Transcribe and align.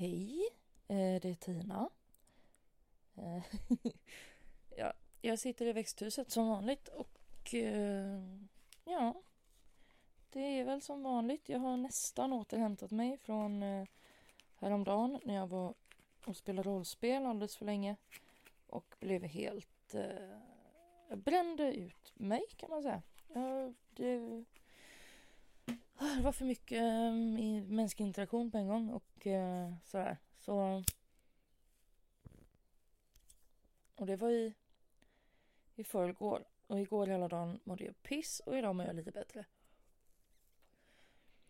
Hej, 0.00 0.48
eh, 0.88 1.20
det 1.20 1.24
är 1.24 1.34
Tina. 1.34 1.90
Eh, 3.16 3.42
ja, 4.76 4.92
jag 5.20 5.38
sitter 5.38 5.66
i 5.66 5.72
växthuset 5.72 6.30
som 6.30 6.48
vanligt 6.48 6.88
och 6.88 7.54
eh, 7.54 8.20
ja, 8.84 9.22
det 10.30 10.40
är 10.40 10.64
väl 10.64 10.82
som 10.82 11.02
vanligt. 11.02 11.48
Jag 11.48 11.58
har 11.58 11.76
nästan 11.76 12.32
återhämtat 12.32 12.90
mig 12.90 13.18
från 13.18 13.62
häromdagen 14.56 15.18
när 15.24 15.34
jag 15.34 15.46
var 15.46 15.74
och 16.24 16.36
spelade 16.36 16.68
rollspel 16.68 17.26
alldeles 17.26 17.56
för 17.56 17.64
länge 17.64 17.96
och 18.66 18.94
blev 19.00 19.22
helt... 19.24 19.94
Jag 21.08 21.18
brände 21.18 21.74
ut 21.74 22.12
mig 22.14 22.42
kan 22.56 22.70
man 22.70 22.82
säga. 22.82 23.02
Jag, 23.28 23.74
det, 23.90 24.44
Ah, 26.02 26.14
det 26.16 26.22
var 26.22 26.32
för 26.32 26.44
mycket 26.44 26.82
äh, 26.82 27.12
mänsklig 27.68 28.06
interaktion 28.06 28.50
på 28.50 28.58
en 28.58 28.68
gång 28.68 28.90
och 28.90 29.26
äh, 29.26 29.72
sådär. 29.84 30.18
Så... 30.38 30.84
Och 33.94 34.06
det 34.06 34.16
var 34.16 34.30
i, 34.30 34.54
i 35.74 35.84
förrgår. 35.84 36.44
Och 36.66 36.80
igår 36.80 37.06
hela 37.06 37.28
dagen 37.28 37.60
mådde 37.64 37.84
jag 37.84 38.02
piss 38.02 38.40
och 38.40 38.58
idag 38.58 38.76
mår 38.76 38.86
jag 38.86 38.96
lite 38.96 39.10
bättre. 39.10 39.44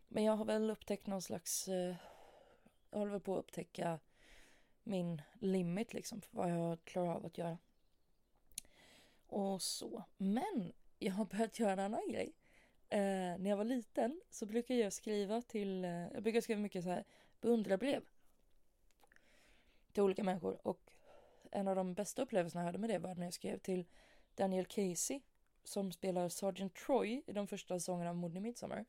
Men 0.09 0.24
jag 0.24 0.37
har 0.37 0.45
väl 0.45 0.71
upptäckt 0.71 1.07
någon 1.07 1.23
slags... 1.23 1.69
Äh, 1.69 1.96
jag 2.91 2.98
håller 2.98 3.12
väl 3.12 3.21
på 3.21 3.35
att 3.35 3.45
upptäcka 3.45 3.98
min 4.82 5.23
limit 5.41 5.95
liksom 5.95 6.21
för 6.21 6.37
vad 6.37 6.51
jag 6.51 6.85
klarar 6.85 7.15
av 7.15 7.27
att 7.27 7.38
göra. 7.38 7.59
Och 9.27 9.62
så. 9.62 10.05
Men 10.16 10.73
jag 10.98 11.12
har 11.12 11.24
börjat 11.24 11.59
göra 11.59 11.73
en 11.73 11.79
annan 11.79 12.09
grej. 12.09 12.35
Eh, 12.93 13.39
när 13.39 13.51
jag 13.51 13.57
var 13.57 13.65
liten 13.65 14.21
så 14.30 14.47
brukade 14.47 14.80
jag 14.80 14.93
skriva 14.93 15.43
till, 15.43 15.85
eh, 15.85 15.91
jag 15.91 16.23
brukade 16.23 16.43
skriva 16.43 16.61
mycket 16.61 16.85
så 16.85 16.91
här 16.91 17.05
beundrarbrev 17.41 18.03
till 19.93 20.02
olika 20.02 20.24
människor 20.24 20.66
och 20.66 20.93
en 21.51 21.69
av 21.69 21.77
de 21.77 21.95
bästa 21.95 22.23
upplevelserna 22.23 22.63
jag 22.63 22.66
hade 22.66 22.79
med 22.79 22.91
det 22.91 22.99
var 22.99 23.15
när 23.15 23.24
jag 23.24 23.35
skrev 23.35 23.59
till 23.59 23.87
Daniel 24.35 24.66
Casey 24.66 25.21
som 25.65 25.93
spelar 25.93 26.29
Sergeant 26.29 26.74
Troy 26.74 27.23
i 27.27 27.32
de 27.32 27.47
första 27.47 27.79
säsongerna 27.79 28.10
av 28.10 28.16
Mord 28.16 28.37
i 28.37 28.41
Midsommar. 28.41 28.85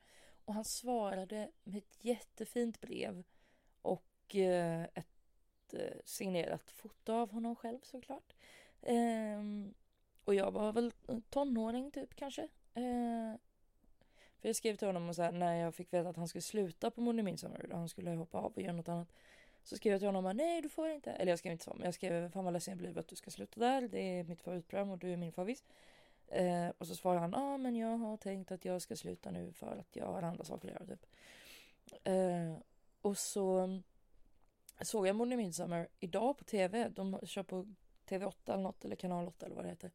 Och 0.46 0.54
han 0.54 0.66
svarade 0.66 1.52
med 1.64 1.78
ett 1.78 2.06
jättefint 2.06 2.82
brev 2.82 3.24
och 3.82 4.36
eh, 4.36 4.84
ett 4.84 5.74
eh, 5.74 5.98
signerat 6.06 6.72
foto 6.72 7.14
av 7.14 7.32
honom 7.32 7.56
själv 7.56 7.80
såklart. 7.84 8.34
Eh, 8.82 9.42
och 10.24 10.36
jag 10.36 10.52
var 10.52 10.74
väl 10.74 10.92
tonåring 11.30 11.92
typ 11.92 12.16
kanske. 12.16 12.48
Eh, 12.74 13.36
för 14.42 14.50
jag 14.50 14.56
skrev 14.56 14.75
till 14.75 14.88
honom 14.88 15.09
och 15.09 15.16
så 15.16 15.22
här, 15.22 15.31
när 15.31 15.56
jag 15.56 15.75
fick 15.75 15.94
veta 15.94 16.09
att 16.09 16.17
han 16.17 16.28
skulle 16.28 16.42
sluta 16.42 16.92
på 16.92 17.02
Morden 17.02 17.25
Midsommar 17.25 17.66
och 17.72 17.78
han 17.78 17.89
skulle 17.89 18.11
hoppa 18.11 18.38
av 18.38 18.52
och 18.56 18.61
göra 18.61 18.73
något 18.73 18.89
annat. 18.89 19.08
Så 19.64 19.75
skrev 19.75 19.92
jag 19.92 20.00
till 20.00 20.08
honom 20.08 20.38
nej 20.38 20.61
du 20.61 20.70
får 20.70 20.89
inte. 20.89 21.11
Eller 21.11 21.31
jag 21.31 21.39
skrev 21.39 21.52
inte 21.52 21.64
så 21.64 21.73
men 21.73 21.86
jag 21.86 21.94
skrev 21.94 22.31
fan 22.31 22.44
vad 22.44 22.53
ledsen 22.53 22.72
jag 22.72 22.78
blir 22.78 22.97
att 22.97 23.08
du 23.08 23.16
ska 23.16 23.31
sluta 23.31 23.59
där. 23.59 23.81
Det 23.81 24.00
är 24.00 24.23
mitt 24.23 24.42
favoritprogram 24.42 24.89
och 24.89 24.97
du 24.97 25.14
är 25.14 25.17
min 25.17 25.31
favorit. 25.31 25.64
Eh, 26.28 26.69
och 26.78 26.88
så 26.88 26.95
svarade 26.95 27.19
han 27.19 27.31
ja 27.31 27.53
ah, 27.53 27.58
men 27.58 27.75
jag 27.75 27.97
har 27.97 28.17
tänkt 28.17 28.52
att 28.52 28.66
jag 28.66 28.81
ska 28.81 28.95
sluta 28.95 29.31
nu 29.31 29.52
för 29.52 29.78
att 29.78 29.95
jag 29.95 30.06
har 30.06 30.22
andra 30.22 30.44
saker 30.44 30.67
att 30.67 30.73
göra 30.73 30.86
typ. 30.86 31.06
Eh, 32.03 32.64
och 33.02 33.17
så 33.17 33.80
såg 34.81 35.08
jag 35.08 35.16
Morden 35.16 35.38
Midsommar 35.38 35.88
idag 36.00 36.38
på 36.38 36.44
tv. 36.44 36.89
De 36.89 37.19
kör 37.23 37.44
på 37.44 37.67
TV8 38.08 38.34
eller 38.45 38.64
något 38.64 38.86
eller 38.86 38.95
kanal 38.95 39.28
8 39.28 39.45
eller 39.45 39.56
vad 39.56 39.66
det 39.66 39.69
heter 39.69 39.92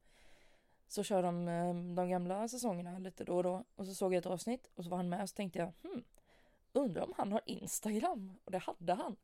så 0.89 1.03
kör 1.03 1.23
de 1.23 1.48
ehm, 1.48 1.95
de 1.95 2.09
gamla 2.09 2.48
säsongerna 2.48 2.98
lite 2.98 3.25
då 3.25 3.37
och 3.37 3.42
då. 3.42 3.65
Och 3.77 3.87
så 3.87 3.95
såg 3.95 4.15
jag 4.15 4.19
ett 4.19 4.27
avsnitt 4.27 4.70
och 4.75 4.84
så 4.84 4.91
var 4.91 4.97
han 4.97 5.09
med 5.09 5.23
och 5.23 5.29
så 5.29 5.37
tänkte 5.37 5.59
jag, 5.59 5.73
hmm, 5.83 6.05
undrar 6.73 7.03
om 7.03 7.12
han 7.17 7.33
har 7.33 7.41
Instagram? 7.47 8.39
Och 8.45 8.51
det 8.51 8.59
hade 8.59 8.95
han. 8.95 9.17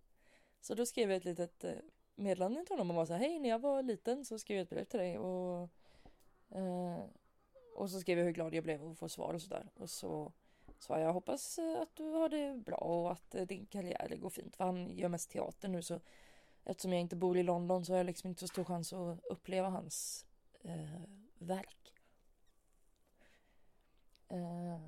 Så 0.60 0.74
då 0.74 0.86
skrev 0.86 1.10
jag 1.10 1.16
ett 1.16 1.24
litet 1.24 1.64
eh, 1.64 1.72
meddelande 2.14 2.64
till 2.64 2.72
honom 2.72 2.90
och 2.90 2.96
var 2.96 3.06
så 3.06 3.12
här, 3.12 3.20
hej 3.20 3.38
när 3.38 3.48
jag 3.48 3.58
var 3.58 3.82
liten 3.82 4.24
så 4.24 4.38
skrev 4.38 4.56
jag 4.56 4.62
ett 4.62 4.70
brev 4.70 4.84
till 4.84 5.00
dig 5.00 5.18
och 5.18 5.68
eh, 6.50 7.04
och 7.74 7.90
så 7.90 8.00
skrev 8.00 8.18
jag 8.18 8.24
hur 8.24 8.32
glad 8.32 8.54
jag 8.54 8.64
blev 8.64 8.84
att 8.84 8.98
få 8.98 9.08
svar 9.08 9.34
och 9.34 9.42
sådär. 9.42 9.68
Och 9.74 9.90
så 9.90 10.32
sa 10.78 10.98
jag 10.98 11.12
hoppas 11.12 11.58
eh, 11.58 11.80
att 11.80 11.96
du 11.96 12.04
har 12.04 12.28
det 12.28 12.54
bra 12.54 12.76
och 12.76 13.12
att 13.12 13.34
eh, 13.34 13.46
din 13.46 13.66
karriär 13.66 14.16
går 14.20 14.30
fint. 14.30 14.56
För 14.56 14.64
han 14.64 14.90
gör 14.90 15.08
mest 15.08 15.30
teater 15.30 15.68
nu 15.68 15.82
så 15.82 16.00
eftersom 16.64 16.92
jag 16.92 17.00
inte 17.00 17.16
bor 17.16 17.36
i 17.36 17.42
London 17.42 17.84
så 17.84 17.92
har 17.92 17.96
jag 17.96 18.06
liksom 18.06 18.28
inte 18.28 18.40
så 18.40 18.48
stor 18.48 18.64
chans 18.64 18.92
att 18.92 19.24
uppleva 19.24 19.68
hans 19.68 20.26
eh, 20.62 21.02
verk. 21.42 21.94
Eh, 24.28 24.80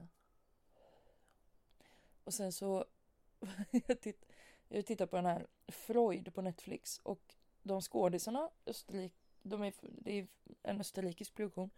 och 2.25 2.35
sen 2.35 2.53
så 2.53 2.85
jag, 3.87 4.01
titt, 4.01 4.25
jag 4.69 4.87
tittar 4.87 5.07
på 5.07 5.17
den 5.17 5.27
här 5.27 5.47
Freud 5.69 6.35
på 6.35 6.43
Netflix 6.43 6.99
och 6.99 7.35
de 7.63 7.81
skådisarna, 7.81 8.51
Österrike, 8.67 9.17
de 9.43 9.63
är, 9.63 9.75
det 9.81 10.19
är 10.19 10.29
en 10.63 10.81
österrikisk 10.81 11.35
produktion. 11.35 11.71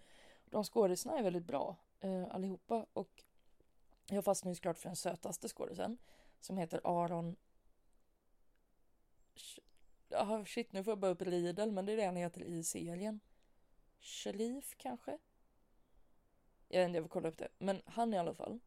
De 0.45 0.65
skådisarna 0.65 1.19
är 1.19 1.23
väldigt 1.23 1.45
bra 1.47 1.77
eh, 2.01 2.25
allihopa 2.31 2.87
och 2.93 3.25
jag 4.07 4.25
fastnade 4.25 4.55
såklart 4.55 4.79
för 4.79 4.89
den 4.89 4.97
sötaste 4.97 5.49
skådisen 5.49 5.99
som 6.41 6.59
heter 6.59 6.81
Aron 6.85 7.37
Ja, 10.09 10.45
shit, 10.47 10.73
nu 10.73 10.85
får 10.85 10.91
jag 10.91 10.99
bara 10.99 11.11
upp 11.11 11.23
Riedel, 11.23 11.73
men 11.73 11.87
det 11.87 11.93
är 11.93 11.97
det 11.97 12.05
han 12.05 12.17
heter 12.17 12.43
i 12.43 12.65
serien. 12.65 13.21
Shalif 14.07 14.75
kanske? 14.77 15.19
Jag 16.69 16.81
vet 16.81 16.87
inte, 16.87 16.97
jag 16.97 17.05
får 17.05 17.09
kolla 17.09 17.29
upp 17.29 17.39
det. 17.39 17.49
Men 17.59 17.83
han 17.85 18.15
i 18.15 18.19
alla 18.19 18.35
fall. 18.35 18.59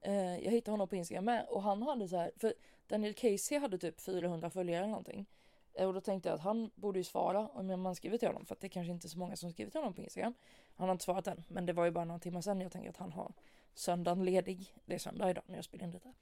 Eh, 0.00 0.38
jag 0.38 0.50
hittade 0.50 0.70
honom 0.70 0.88
på 0.88 0.96
Instagram 0.96 1.24
med 1.24 1.46
och 1.48 1.62
han 1.62 1.82
hade 1.82 2.08
så 2.08 2.16
här, 2.16 2.32
för 2.36 2.54
Daniel 2.86 3.14
Casey 3.14 3.58
hade 3.58 3.78
typ 3.78 4.00
400 4.00 4.50
följare 4.50 4.78
eller 4.78 4.90
någonting. 4.90 5.26
Eh, 5.74 5.86
och 5.86 5.94
då 5.94 6.00
tänkte 6.00 6.28
jag 6.28 6.34
att 6.34 6.40
han 6.40 6.70
borde 6.74 6.98
ju 6.98 7.04
svara 7.04 7.48
om 7.48 7.82
man 7.82 7.94
skriver 7.94 8.18
till 8.18 8.28
honom 8.28 8.46
för 8.46 8.54
att 8.54 8.60
det 8.60 8.66
är 8.66 8.68
kanske 8.68 8.92
inte 8.92 9.06
är 9.06 9.08
så 9.08 9.18
många 9.18 9.36
som 9.36 9.50
skriver 9.50 9.70
till 9.70 9.80
honom 9.80 9.94
på 9.94 10.02
Instagram. 10.02 10.34
Han 10.74 10.88
har 10.88 10.92
inte 10.92 11.04
svarat 11.04 11.26
än, 11.26 11.44
men 11.48 11.66
det 11.66 11.72
var 11.72 11.84
ju 11.84 11.90
bara 11.90 12.04
några 12.04 12.20
timmar 12.20 12.40
sedan 12.40 12.60
jag 12.60 12.72
tänkte 12.72 12.90
att 12.90 12.96
han 12.96 13.12
har 13.12 13.32
söndagen 13.74 14.24
ledig. 14.24 14.74
Det 14.84 14.94
är 14.94 14.98
söndag 14.98 15.30
idag 15.30 15.44
när 15.46 15.56
jag 15.56 15.64
spelar 15.64 15.84
in 15.84 15.90
detta. 15.90 16.12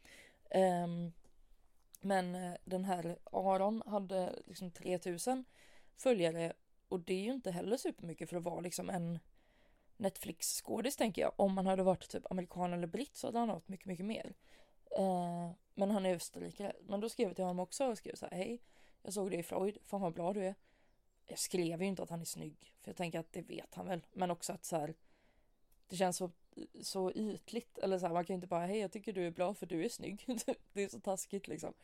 Um, 0.85 1.13
men 2.01 2.35
eh, 2.35 2.55
den 2.65 2.85
här 2.85 3.19
Aron 3.25 3.83
hade 3.87 4.43
liksom 4.47 4.71
3000 4.71 5.45
följare 5.97 6.53
och 6.89 7.01
det 7.01 7.15
är 7.15 7.23
ju 7.23 7.33
inte 7.33 7.51
heller 7.51 7.77
supermycket 7.77 8.29
för 8.29 8.37
att 8.37 8.43
vara 8.43 8.61
liksom 8.61 8.91
en 8.91 9.19
Netflix-skådis 9.97 10.97
tänker 10.97 11.23
jag. 11.23 11.33
Om 11.37 11.55
man 11.55 11.67
hade 11.67 11.83
varit 11.83 12.09
typ 12.09 12.31
amerikan 12.31 12.73
eller 12.73 12.87
britt 12.87 13.17
så 13.17 13.27
hade 13.27 13.39
han 13.39 13.49
haft 13.49 13.69
mycket, 13.69 13.87
mycket 13.87 14.07
mer. 14.07 14.35
Uh, 14.99 15.51
men 15.75 15.91
han 15.91 16.07
är 16.07 16.15
österrikare. 16.15 16.73
Men 16.81 17.01
då 17.01 17.09
skrev 17.09 17.29
jag 17.29 17.37
till 17.37 17.45
honom 17.45 17.61
också 17.61 17.85
och 17.87 17.99
skrev 17.99 18.15
så 18.15 18.27
här, 18.27 18.37
hej, 18.37 18.63
jag 19.03 19.13
såg 19.13 19.31
dig 19.31 19.41
i 19.41 19.43
Freud, 19.43 19.79
fan 19.85 20.01
vad 20.01 20.15
bra 20.15 20.33
du 20.33 20.45
är. 20.45 20.55
Jag 21.27 21.39
skrev 21.39 21.83
ju 21.83 21.89
inte 21.89 22.03
att 22.03 22.11
han 22.11 22.21
är 22.21 22.25
snygg, 22.25 22.75
för 22.83 22.91
jag 22.91 22.97
tänker 22.97 23.19
att 23.19 23.33
det 23.33 23.43
vet 23.43 23.75
han 23.75 23.87
väl. 23.87 24.07
Men 24.13 24.31
också 24.31 24.53
att 24.53 24.65
så 24.65 24.77
här, 24.77 24.95
det 25.89 25.97
känns 25.97 26.17
så, 26.17 26.31
så 26.83 27.13
ytligt. 27.13 27.79
Eller 27.79 27.99
så 27.99 28.07
här, 28.07 28.13
man 28.13 28.25
kan 28.25 28.35
ju 28.35 28.37
inte 28.37 28.47
bara, 28.47 28.67
hej 28.67 28.79
jag 28.79 28.93
tycker 28.93 29.13
du 29.13 29.27
är 29.27 29.31
bra 29.31 29.55
för 29.55 29.67
du 29.67 29.85
är 29.85 29.89
snygg. 29.89 30.25
det 30.73 30.83
är 30.83 30.89
så 30.89 31.01
taskigt 31.01 31.49
liksom. 31.49 31.75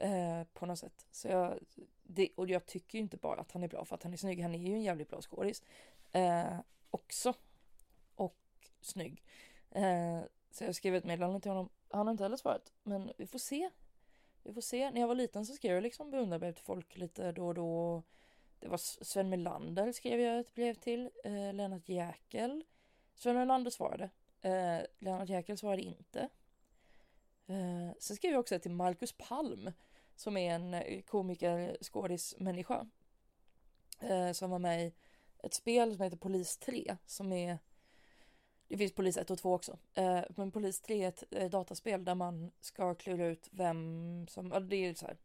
Eh, 0.00 0.44
på 0.52 0.66
något 0.66 0.78
sätt. 0.78 1.06
Så 1.10 1.28
jag, 1.28 1.58
det, 2.02 2.28
och 2.36 2.48
jag 2.48 2.66
tycker 2.66 2.98
ju 2.98 3.02
inte 3.02 3.16
bara 3.16 3.40
att 3.40 3.52
han 3.52 3.62
är 3.62 3.68
bra 3.68 3.84
för 3.84 3.94
att 3.94 4.02
han 4.02 4.12
är 4.12 4.16
snygg. 4.16 4.42
Han 4.42 4.54
är 4.54 4.58
ju 4.58 4.74
en 4.74 4.82
jävligt 4.82 5.08
bra 5.08 5.20
skådis. 5.20 5.62
Eh, 6.12 6.58
också. 6.90 7.34
Och 8.14 8.36
snygg. 8.80 9.24
Eh, 9.70 10.20
så 10.50 10.64
jag 10.64 10.74
skrev 10.74 10.94
ett 10.94 11.04
meddelande 11.04 11.40
till 11.40 11.50
honom. 11.50 11.68
Han 11.90 12.06
har 12.06 12.12
inte 12.12 12.24
heller 12.24 12.36
svarat. 12.36 12.72
Men 12.82 13.12
vi 13.16 13.26
får 13.26 13.38
se. 13.38 13.70
Vi 14.42 14.52
får 14.52 14.60
se. 14.60 14.90
När 14.90 15.00
jag 15.00 15.08
var 15.08 15.14
liten 15.14 15.46
så 15.46 15.54
skrev 15.54 15.74
jag 15.74 15.82
liksom 15.82 16.10
beundrarbrev 16.10 16.52
till 16.52 16.64
folk 16.64 16.96
lite 16.96 17.32
då 17.32 17.46
och 17.46 17.54
då. 17.54 18.02
Det 18.58 18.68
var 18.68 19.04
Sven 19.04 19.28
Melander 19.28 19.92
skrev 19.92 20.20
jag 20.20 20.40
ett 20.40 20.54
brev 20.54 20.74
till. 20.74 21.10
Eh, 21.24 21.52
Lennart 21.52 21.88
Jäkel. 21.88 22.64
Sven 23.14 23.36
Melander 23.36 23.70
svarade. 23.70 24.10
Eh, 24.40 24.80
Lennart 24.98 25.28
Jäkel 25.28 25.58
svarade 25.58 25.82
inte. 25.82 26.28
Eh, 27.46 27.90
sen 27.98 28.16
skrev 28.16 28.32
jag 28.32 28.40
också 28.40 28.58
till 28.58 28.70
Marcus 28.70 29.12
Palm 29.12 29.70
som 30.20 30.36
är 30.36 30.54
en 30.54 30.74
eh, 30.74 31.02
komiker, 31.02 31.76
skådis, 31.80 32.34
människa. 32.38 32.86
Eh, 34.00 34.32
som 34.32 34.50
var 34.50 34.58
med 34.58 34.86
i 34.86 34.92
ett 35.38 35.54
spel 35.54 35.94
som 35.94 36.04
heter 36.04 36.16
Polis 36.16 36.58
3 36.58 36.96
som 37.06 37.32
är 37.32 37.58
det 38.68 38.76
finns 38.76 38.92
Polis 38.92 39.16
1 39.16 39.30
och 39.30 39.38
2 39.38 39.54
också. 39.54 39.78
Eh, 39.94 40.20
men 40.36 40.50
Polis 40.50 40.80
3 40.80 41.04
är 41.04 41.08
ett 41.08 41.24
eh, 41.30 41.50
dataspel 41.50 42.04
där 42.04 42.14
man 42.14 42.50
ska 42.60 42.94
klura 42.94 43.26
ut 43.26 43.48
vem 43.50 44.26
som, 44.28 44.50
ja, 44.50 44.60
det 44.60 44.76
är 44.76 44.94
så 44.94 45.06
här. 45.06 45.16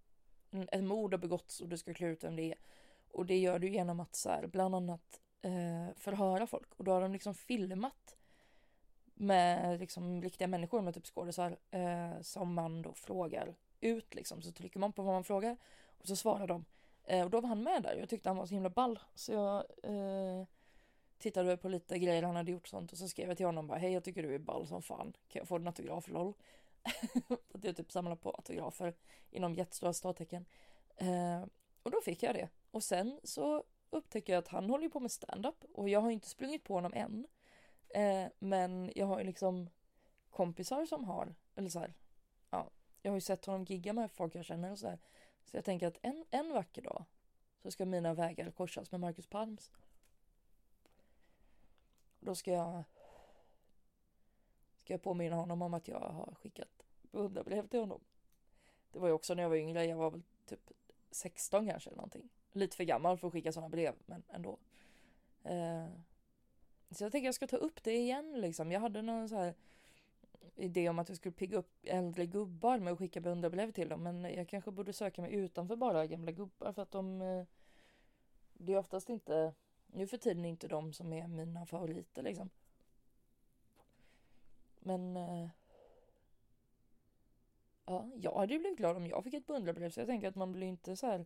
Ett 0.71 0.83
mord 0.83 1.13
har 1.13 1.19
begåtts 1.19 1.61
och 1.61 1.69
du 1.69 1.77
ska 1.77 1.93
klura 1.93 2.11
ut 2.11 2.23
vem 2.23 2.35
det 2.35 2.51
är. 2.51 2.57
Och 3.11 3.25
det 3.25 3.37
gör 3.37 3.59
du 3.59 3.69
genom 3.69 3.99
att 3.99 4.15
så 4.15 4.29
här, 4.29 4.47
bland 4.47 4.75
annat 4.75 5.21
eh, 5.41 5.95
förhöra 5.95 6.47
folk. 6.47 6.73
Och 6.77 6.83
då 6.83 6.91
har 6.91 7.01
de 7.01 7.11
liksom 7.11 7.35
filmat 7.35 8.15
med 9.13 9.79
liksom 9.79 10.21
riktiga 10.21 10.47
människor 10.47 10.81
med 10.81 10.93
typ 10.93 11.05
skådisar 11.05 11.57
eh, 11.71 12.21
som 12.21 12.53
man 12.53 12.81
då 12.81 12.93
frågar 12.93 13.55
ut 13.85 14.15
liksom. 14.15 14.41
Så 14.41 14.51
trycker 14.51 14.79
man 14.79 14.93
på 14.93 15.03
vad 15.03 15.13
man 15.13 15.23
frågar 15.23 15.57
och 15.97 16.07
så 16.07 16.15
svarar 16.15 16.47
de. 16.47 16.65
Eh, 17.03 17.23
och 17.23 17.29
då 17.29 17.41
var 17.41 17.49
han 17.49 17.63
med 17.63 17.83
där. 17.83 17.95
Jag 17.95 18.09
tyckte 18.09 18.29
han 18.29 18.37
var 18.37 18.45
så 18.45 18.53
himla 18.53 18.69
ball. 18.69 18.99
Så 19.15 19.31
jag 19.31 19.65
eh, 19.83 20.47
tittade 21.17 21.57
på 21.57 21.69
lite 21.69 21.99
grejer 21.99 22.23
han 22.23 22.35
hade 22.35 22.51
gjort 22.51 22.67
sånt 22.67 22.91
och 22.91 22.97
så 22.97 23.07
skrev 23.07 23.27
jag 23.27 23.37
till 23.37 23.45
honom 23.45 23.67
bara 23.67 23.79
hej 23.79 23.93
jag 23.93 24.03
tycker 24.03 24.23
du 24.23 24.35
är 24.35 24.39
ball 24.39 24.67
som 24.67 24.81
fan. 24.81 25.13
Kan 25.27 25.39
jag 25.39 25.47
få 25.47 25.57
din 25.57 25.67
autograf 25.67 26.07
lol? 26.07 26.33
att 27.53 27.63
jag 27.63 27.75
typ 27.75 27.91
samlar 27.91 28.15
på 28.15 28.29
autografer 28.29 28.93
inom 29.31 29.55
jättestora 29.55 29.93
stadtecken. 29.93 30.45
Eh, 30.95 31.43
och 31.83 31.91
då 31.91 32.01
fick 32.01 32.23
jag 32.23 32.35
det. 32.35 32.49
Och 32.71 32.83
sen 32.83 33.19
så 33.23 33.63
upptäcker 33.89 34.33
jag 34.33 34.39
att 34.39 34.47
han 34.47 34.69
håller 34.69 34.89
på 34.89 34.99
med 34.99 35.11
stand-up 35.11 35.65
och 35.73 35.89
jag 35.89 36.01
har 36.01 36.11
inte 36.11 36.29
sprungit 36.29 36.63
på 36.63 36.73
honom 36.73 36.93
än. 36.93 37.27
Eh, 37.89 38.31
men 38.39 38.91
jag 38.95 39.05
har 39.05 39.19
ju 39.19 39.25
liksom 39.25 39.69
kompisar 40.29 40.85
som 40.85 41.03
har, 41.03 41.35
eller 41.55 41.69
så 41.69 41.79
här, 41.79 41.93
jag 43.05 43.11
har 43.11 43.17
ju 43.17 43.21
sett 43.21 43.45
honom 43.45 43.63
gigga 43.63 43.93
med 43.93 44.11
folk 44.11 44.35
jag 44.35 44.45
känner 44.45 44.71
och 44.71 44.79
sådär. 44.79 44.99
Så 45.43 45.57
jag 45.57 45.65
tänker 45.65 45.87
att 45.87 45.97
en, 46.01 46.25
en 46.31 46.53
vacker 46.53 46.81
dag 46.81 47.05
så 47.61 47.71
ska 47.71 47.85
mina 47.85 48.13
vägar 48.13 48.51
korsas 48.51 48.91
med 48.91 49.01
Marcus 49.01 49.27
Palms. 49.27 49.71
Då 52.19 52.35
ska 52.35 52.51
jag 52.51 52.83
ska 54.77 54.93
jag 54.93 55.01
påminna 55.01 55.35
honom 55.35 55.61
om 55.61 55.73
att 55.73 55.87
jag 55.87 55.99
har 55.99 56.35
skickat 56.35 56.85
beundrarbrev 57.01 57.67
till 57.67 57.79
honom. 57.79 58.01
Det 58.91 58.99
var 58.99 59.07
ju 59.07 59.13
också 59.13 59.33
när 59.33 59.43
jag 59.43 59.49
var 59.49 59.55
yngre, 59.55 59.85
jag 59.85 59.97
var 59.97 60.11
väl 60.11 60.23
typ 60.45 60.71
16 61.11 61.67
kanske 61.67 61.89
eller 61.89 61.97
någonting. 61.97 62.29
Lite 62.51 62.77
för 62.77 62.83
gammal 62.83 63.17
för 63.17 63.27
att 63.27 63.33
skicka 63.33 63.51
sådana 63.51 63.69
brev, 63.69 63.95
men 64.05 64.23
ändå. 64.27 64.57
Eh, 65.43 65.87
så 66.91 67.03
jag 67.03 67.11
tänker 67.11 67.25
jag 67.25 67.35
ska 67.35 67.47
ta 67.47 67.57
upp 67.57 67.83
det 67.83 67.95
igen 67.95 68.41
liksom. 68.41 68.71
Jag 68.71 68.79
hade 68.79 69.01
någon 69.01 69.29
så 69.29 69.35
här 69.35 69.55
idé 70.55 70.89
om 70.89 70.99
att 70.99 71.09
jag 71.09 71.17
skulle 71.17 71.35
pigga 71.35 71.57
upp 71.57 71.71
äldre 71.83 72.25
gubbar 72.25 72.79
med 72.79 72.93
att 72.93 72.99
skicka 72.99 73.21
beundrarbrev 73.21 73.71
till 73.71 73.89
dem. 73.89 74.03
Men 74.03 74.23
jag 74.23 74.49
kanske 74.49 74.71
borde 74.71 74.93
söka 74.93 75.21
mig 75.21 75.33
utanför 75.33 75.75
bara 75.75 76.07
gamla 76.07 76.31
gubbar 76.31 76.73
för 76.73 76.81
att 76.81 76.91
de... 76.91 77.21
Eh, 77.21 77.45
det 78.53 78.73
är 78.73 78.77
oftast 78.77 79.09
inte... 79.09 79.53
Nu 79.87 80.07
för 80.07 80.17
tiden 80.17 80.45
inte 80.45 80.67
de 80.67 80.93
som 80.93 81.13
är 81.13 81.27
mina 81.27 81.65
favoriter 81.65 82.23
liksom. 82.23 82.49
Men... 84.79 85.17
Eh, 85.17 85.49
ja, 87.85 88.09
jag 88.15 88.35
hade 88.35 88.53
ju 88.53 88.59
blivit 88.59 88.77
glad 88.77 88.97
om 88.97 89.07
jag 89.07 89.23
fick 89.23 89.33
ett 89.33 89.47
beundrarbrev 89.47 89.89
så 89.89 89.99
jag 89.99 90.07
tänker 90.07 90.27
att 90.27 90.35
man 90.35 90.51
blir 90.51 90.67
inte 90.67 90.95
så 90.95 91.07
här... 91.07 91.25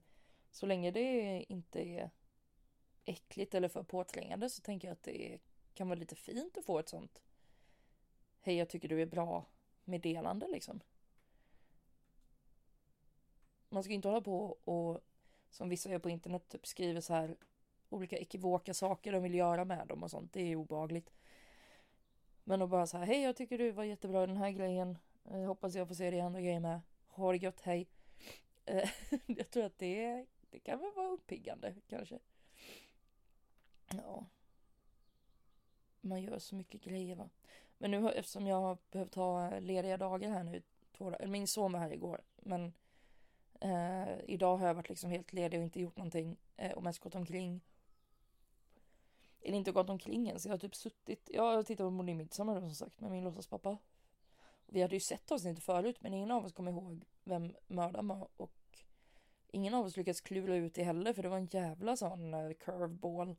Så 0.51 0.65
länge 0.65 0.91
det 0.91 1.45
inte 1.49 1.81
är 1.81 2.09
äckligt 3.05 3.55
eller 3.55 3.67
för 3.67 3.83
påträngande 3.83 4.49
så 4.49 4.61
tänker 4.61 4.87
jag 4.87 4.93
att 4.93 5.03
det 5.03 5.39
kan 5.73 5.87
vara 5.87 5.99
lite 5.99 6.15
fint 6.15 6.57
att 6.57 6.65
få 6.65 6.79
ett 6.79 6.89
sånt 6.89 7.21
Hej, 8.41 8.55
jag 8.55 8.69
tycker 8.69 8.89
du 8.89 9.01
är 9.01 9.05
bra 9.05 9.45
meddelande 9.83 10.47
liksom. 10.47 10.79
Man 13.69 13.83
ska 13.83 13.93
inte 13.93 14.07
hålla 14.07 14.21
på 14.21 14.57
och 14.63 15.01
som 15.49 15.69
vissa 15.69 15.89
gör 15.89 15.99
på 15.99 16.09
internet 16.09 16.49
typ 16.49 16.67
skriver 16.67 17.01
så 17.01 17.13
här 17.13 17.35
olika 17.89 18.17
ekivoka 18.17 18.73
saker 18.73 19.11
de 19.11 19.23
vill 19.23 19.35
göra 19.35 19.65
med 19.65 19.87
dem 19.87 20.03
och 20.03 20.11
sånt. 20.11 20.33
Det 20.33 20.41
är 20.41 20.55
obagligt. 20.55 21.13
Men 22.43 22.61
att 22.61 22.69
bara 22.69 22.87
så 22.87 22.97
här, 22.97 23.05
hej 23.05 23.21
jag 23.21 23.35
tycker 23.35 23.57
du 23.57 23.71
var 23.71 23.83
jättebra 23.83 24.23
i 24.23 24.27
den 24.27 24.37
här 24.37 24.51
grejen. 24.51 24.97
Jag 25.23 25.47
hoppas 25.47 25.75
jag 25.75 25.87
får 25.87 25.95
se 25.95 26.09
dig 26.09 26.19
i 26.19 26.21
andra 26.21 26.41
grejer 26.41 26.59
med. 26.59 26.81
Ha 27.07 27.31
det 27.31 27.37
gött, 27.37 27.61
hej. 27.61 27.87
Eh, 28.65 28.89
jag 29.25 29.49
tror 29.49 29.63
att 29.63 29.77
det, 29.77 30.25
det 30.49 30.59
kan 30.59 30.79
väl 30.79 30.91
vara 30.95 31.07
uppiggande 31.09 31.75
kanske. 31.87 32.19
Ja. 33.93 34.25
Man 36.01 36.21
gör 36.21 36.39
så 36.39 36.55
mycket 36.55 36.81
grejer 36.81 37.15
va. 37.15 37.29
Men 37.81 37.91
nu 37.91 38.09
eftersom 38.09 38.47
jag 38.47 38.61
har 38.61 38.77
behövt 38.91 39.15
ha 39.15 39.59
lediga 39.59 39.97
dagar 39.97 40.29
här 40.29 40.43
nu, 40.43 40.61
två 40.97 41.09
dagar, 41.09 41.27
min 41.27 41.47
son 41.47 41.71
var 41.71 41.79
här 41.79 41.93
igår, 41.93 42.21
men 42.35 42.73
eh, 43.61 44.19
idag 44.27 44.57
har 44.57 44.67
jag 44.67 44.73
varit 44.73 44.89
liksom 44.89 45.09
helt 45.09 45.33
ledig 45.33 45.59
och 45.59 45.63
inte 45.63 45.79
gjort 45.79 45.97
någonting 45.97 46.37
eh, 46.55 46.71
och 46.71 46.83
mest 46.83 46.99
gått 46.99 47.15
omkring. 47.15 47.61
Eller 49.41 49.57
inte 49.57 49.71
gått 49.71 49.89
omkring 49.89 50.27
ens, 50.27 50.45
jag 50.45 50.53
har 50.53 50.57
typ 50.57 50.75
suttit, 50.75 51.29
jag 51.33 51.43
har 51.43 51.63
tittat 51.63 51.85
på 51.85 51.89
Molly 51.89 52.13
Midsommar 52.13 52.59
som 52.59 52.75
sagt 52.75 53.01
med 53.01 53.11
min 53.11 53.23
låtsaspappa. 53.23 53.77
Vi 54.65 54.81
hade 54.81 54.95
ju 54.95 54.99
sett 54.99 55.31
avsnittet 55.31 55.63
förut 55.63 55.97
men 55.99 56.13
ingen 56.13 56.31
av 56.31 56.45
oss 56.45 56.53
kom 56.53 56.67
ihåg 56.67 57.05
vem 57.23 57.55
mördaren 57.67 58.07
var 58.07 58.27
och 58.37 58.83
ingen 59.47 59.73
av 59.73 59.85
oss 59.85 59.97
lyckades 59.97 60.21
klura 60.21 60.55
ut 60.55 60.73
det 60.73 60.83
heller 60.83 61.13
för 61.13 61.23
det 61.23 61.29
var 61.29 61.37
en 61.37 61.49
jävla 61.51 61.97
sån 61.97 62.33
uh, 62.33 62.53
curveball. 62.53 63.35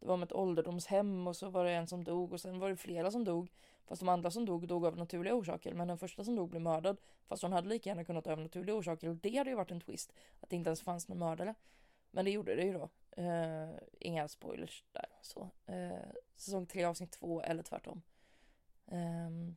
Det 0.00 0.06
var 0.06 0.16
med 0.16 0.26
ett 0.26 0.32
ålderdomshem 0.32 1.26
och 1.26 1.36
så 1.36 1.48
var 1.48 1.64
det 1.64 1.70
en 1.70 1.86
som 1.86 2.04
dog 2.04 2.32
och 2.32 2.40
sen 2.40 2.58
var 2.58 2.68
det 2.68 2.76
flera 2.76 3.10
som 3.10 3.24
dog. 3.24 3.50
Fast 3.86 4.00
de 4.00 4.08
andra 4.08 4.30
som 4.30 4.44
dog 4.44 4.68
dog 4.68 4.86
av 4.86 4.96
naturliga 4.96 5.34
orsaker. 5.34 5.74
Men 5.74 5.88
den 5.88 5.98
första 5.98 6.24
som 6.24 6.36
dog 6.36 6.50
blev 6.50 6.62
mördad. 6.62 7.00
Fast 7.28 7.42
hon 7.42 7.52
hade 7.52 7.68
lika 7.68 7.90
gärna 7.90 8.04
kunnat 8.04 8.24
dö 8.24 8.32
av 8.32 8.38
naturliga 8.38 8.76
orsaker. 8.76 9.08
Och 9.08 9.16
det 9.16 9.36
hade 9.36 9.50
ju 9.50 9.56
varit 9.56 9.70
en 9.70 9.80
twist. 9.80 10.12
Att 10.40 10.50
det 10.50 10.56
inte 10.56 10.68
ens 10.68 10.82
fanns 10.82 11.08
någon 11.08 11.18
mördare. 11.18 11.54
Men 12.10 12.24
det 12.24 12.30
gjorde 12.30 12.54
det 12.54 12.62
ju 12.62 12.72
då. 12.72 12.88
Uh, 13.18 13.78
inga 13.98 14.28
spoilers 14.28 14.84
där. 14.92 15.06
Så. 15.22 15.50
Uh, 15.70 16.12
säsong 16.36 16.66
3 16.66 16.84
avsnitt 16.84 17.10
2 17.10 17.42
eller 17.42 17.62
tvärtom. 17.62 18.02
Um, 18.86 19.56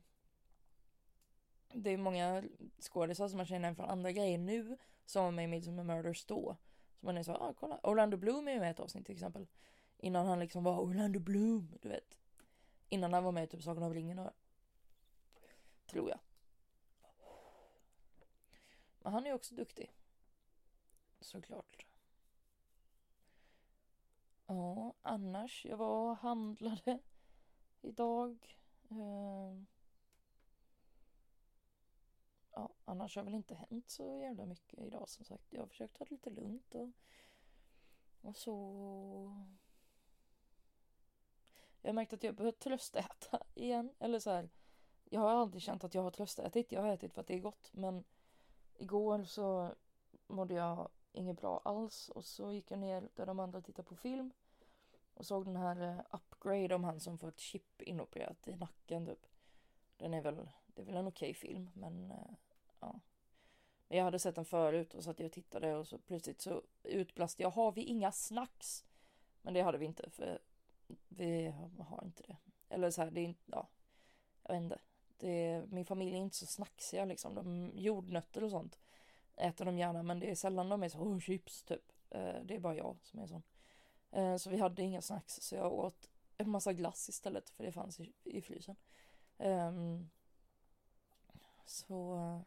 det 1.72 1.90
är 1.90 1.96
många 1.96 2.42
skådisar 2.80 3.28
som 3.28 3.36
man 3.36 3.46
känner 3.46 3.60
igen 3.60 3.76
från 3.76 3.90
andra 3.90 4.12
grejer 4.12 4.38
nu. 4.38 4.78
Som 5.06 5.24
var 5.24 5.30
med 5.30 5.44
i 5.44 5.48
Midsomer 5.48 5.84
Murders 5.84 6.24
då. 6.24 6.56
Så 7.00 7.06
man 7.06 7.16
är 7.16 7.22
så, 7.22 7.32
ah 7.32 7.54
kolla. 7.60 7.80
Orlando 7.82 8.16
Bloom 8.16 8.48
är 8.48 8.52
ju 8.52 8.60
med 8.60 8.68
i 8.68 8.70
ett 8.70 8.80
avsnitt 8.80 9.06
till 9.06 9.14
exempel. 9.14 9.46
Innan 10.04 10.26
han 10.26 10.38
liksom 10.38 10.64
var 10.64 10.80
Orlando 10.80 11.20
Bloom, 11.20 11.78
du 11.82 11.88
vet. 11.88 12.18
Innan 12.88 13.12
han 13.12 13.24
var 13.24 13.32
med 13.32 13.44
i 13.44 13.46
typ 13.46 13.62
Sagan 13.62 13.82
om 13.82 13.94
ringen. 13.94 14.18
och... 14.18 14.30
Tror 15.86 16.10
jag. 16.10 16.18
Men 18.98 19.12
han 19.12 19.24
är 19.24 19.28
ju 19.28 19.34
också 19.34 19.54
duktig. 19.54 19.92
Såklart. 21.20 21.86
Ja, 24.46 24.94
annars. 25.02 25.64
Jag 25.64 25.76
var 25.76 26.10
och 26.10 26.16
handlade 26.16 26.98
idag. 27.82 28.58
Ehm. 28.88 29.66
Ja, 32.50 32.74
annars 32.84 33.16
har 33.16 33.22
väl 33.22 33.34
inte 33.34 33.54
hänt 33.54 33.90
så 33.90 34.18
jävla 34.18 34.46
mycket 34.46 34.78
idag 34.78 35.08
som 35.08 35.24
sagt. 35.24 35.52
Jag 35.52 35.60
har 35.60 35.66
försökt 35.66 35.96
ta 35.96 36.04
det 36.04 36.10
lite 36.10 36.30
lugnt 36.30 36.74
och, 36.74 36.90
och 38.20 38.36
så 38.36 38.54
jag 41.84 41.88
har 41.88 41.94
märkt 41.94 42.12
att 42.12 42.22
jag 42.22 42.34
behöver 42.34 42.52
tröstäta 42.52 43.42
igen. 43.54 43.90
Eller 43.98 44.18
så 44.18 44.30
här. 44.30 44.48
Jag 45.04 45.20
har 45.20 45.30
aldrig 45.30 45.62
känt 45.62 45.84
att 45.84 45.94
jag 45.94 46.02
har 46.02 46.10
tröstätit. 46.10 46.72
Jag 46.72 46.82
har 46.82 46.88
ätit 46.88 47.14
för 47.14 47.20
att 47.20 47.26
det 47.26 47.34
är 47.34 47.40
gott. 47.40 47.70
Men 47.72 48.04
igår 48.74 49.24
så 49.24 49.74
mådde 50.26 50.54
jag 50.54 50.88
inget 51.12 51.40
bra 51.40 51.60
alls. 51.64 52.08
Och 52.08 52.24
så 52.24 52.52
gick 52.52 52.70
jag 52.70 52.78
ner 52.78 53.08
där 53.14 53.26
de 53.26 53.40
andra 53.40 53.60
tittade 53.60 53.88
på 53.88 53.96
film. 53.96 54.30
Och 55.14 55.26
såg 55.26 55.44
den 55.44 55.56
här 55.56 55.80
eh, 55.82 56.00
Upgrade 56.10 56.74
om 56.74 56.84
han 56.84 57.00
som 57.00 57.18
får 57.18 57.28
ett 57.28 57.40
chip 57.40 57.82
inopererat 57.82 58.48
i 58.48 58.56
nacken 58.56 59.06
typ. 59.06 59.26
Den 59.96 60.14
är 60.14 60.20
väl, 60.20 60.48
det 60.66 60.82
är 60.82 60.86
väl 60.86 60.96
en 60.96 61.06
okej 61.06 61.30
okay 61.30 61.34
film 61.34 61.70
men 61.74 62.10
eh, 62.10 62.34
ja. 62.80 63.00
Men 63.88 63.98
jag 63.98 64.04
hade 64.04 64.18
sett 64.18 64.34
den 64.34 64.44
förut 64.44 64.94
och 64.94 65.04
så 65.04 65.10
att 65.10 65.20
jag 65.20 65.32
tittade 65.32 65.74
och 65.74 65.86
så 65.88 65.98
plötsligt 65.98 66.40
så 66.40 66.62
utbrast 66.82 67.40
jag 67.40 67.50
har 67.50 67.72
vi 67.72 67.82
inga 67.82 68.12
snacks? 68.12 68.84
Men 69.42 69.54
det 69.54 69.60
hade 69.60 69.78
vi 69.78 69.86
inte 69.86 70.10
för 70.10 70.40
vi 71.08 71.54
har 71.78 72.04
inte 72.04 72.22
det. 72.22 72.36
Eller 72.68 72.90
så 72.90 73.02
här, 73.02 73.10
det 73.10 73.20
är 73.20 73.24
inte, 73.24 73.42
ja, 73.46 73.68
jag 74.42 74.54
vet 74.54 74.62
inte. 74.62 74.78
Det, 75.16 75.64
min 75.68 75.84
familj 75.84 76.12
är 76.12 76.18
inte 76.18 76.36
så 76.36 76.46
snacksiga 76.46 77.04
liksom. 77.04 77.34
De, 77.34 77.70
jordnötter 77.74 78.44
och 78.44 78.50
sånt 78.50 78.78
äter 79.36 79.64
de 79.64 79.78
gärna, 79.78 80.02
men 80.02 80.20
det 80.20 80.30
är 80.30 80.34
sällan 80.34 80.68
de 80.68 80.82
är 80.82 80.88
så, 80.88 80.98
oh, 80.98 81.18
chips 81.20 81.62
typ. 81.62 81.92
Eh, 82.10 82.34
det 82.44 82.54
är 82.54 82.60
bara 82.60 82.76
jag 82.76 82.96
som 83.02 83.20
är 83.20 83.26
sån. 83.26 83.42
Eh, 84.10 84.36
så 84.36 84.50
vi 84.50 84.58
hade 84.58 84.82
inga 84.82 85.02
snacks, 85.02 85.40
så 85.42 85.54
jag 85.54 85.72
åt 85.72 86.10
en 86.36 86.50
massa 86.50 86.72
glass 86.72 87.08
istället, 87.08 87.50
för 87.50 87.64
det 87.64 87.72
fanns 87.72 88.00
i, 88.00 88.12
i 88.24 88.42
frysen. 88.42 88.76
Ehm, 89.38 90.10
så... 91.66 92.16
Eh, 92.16 92.40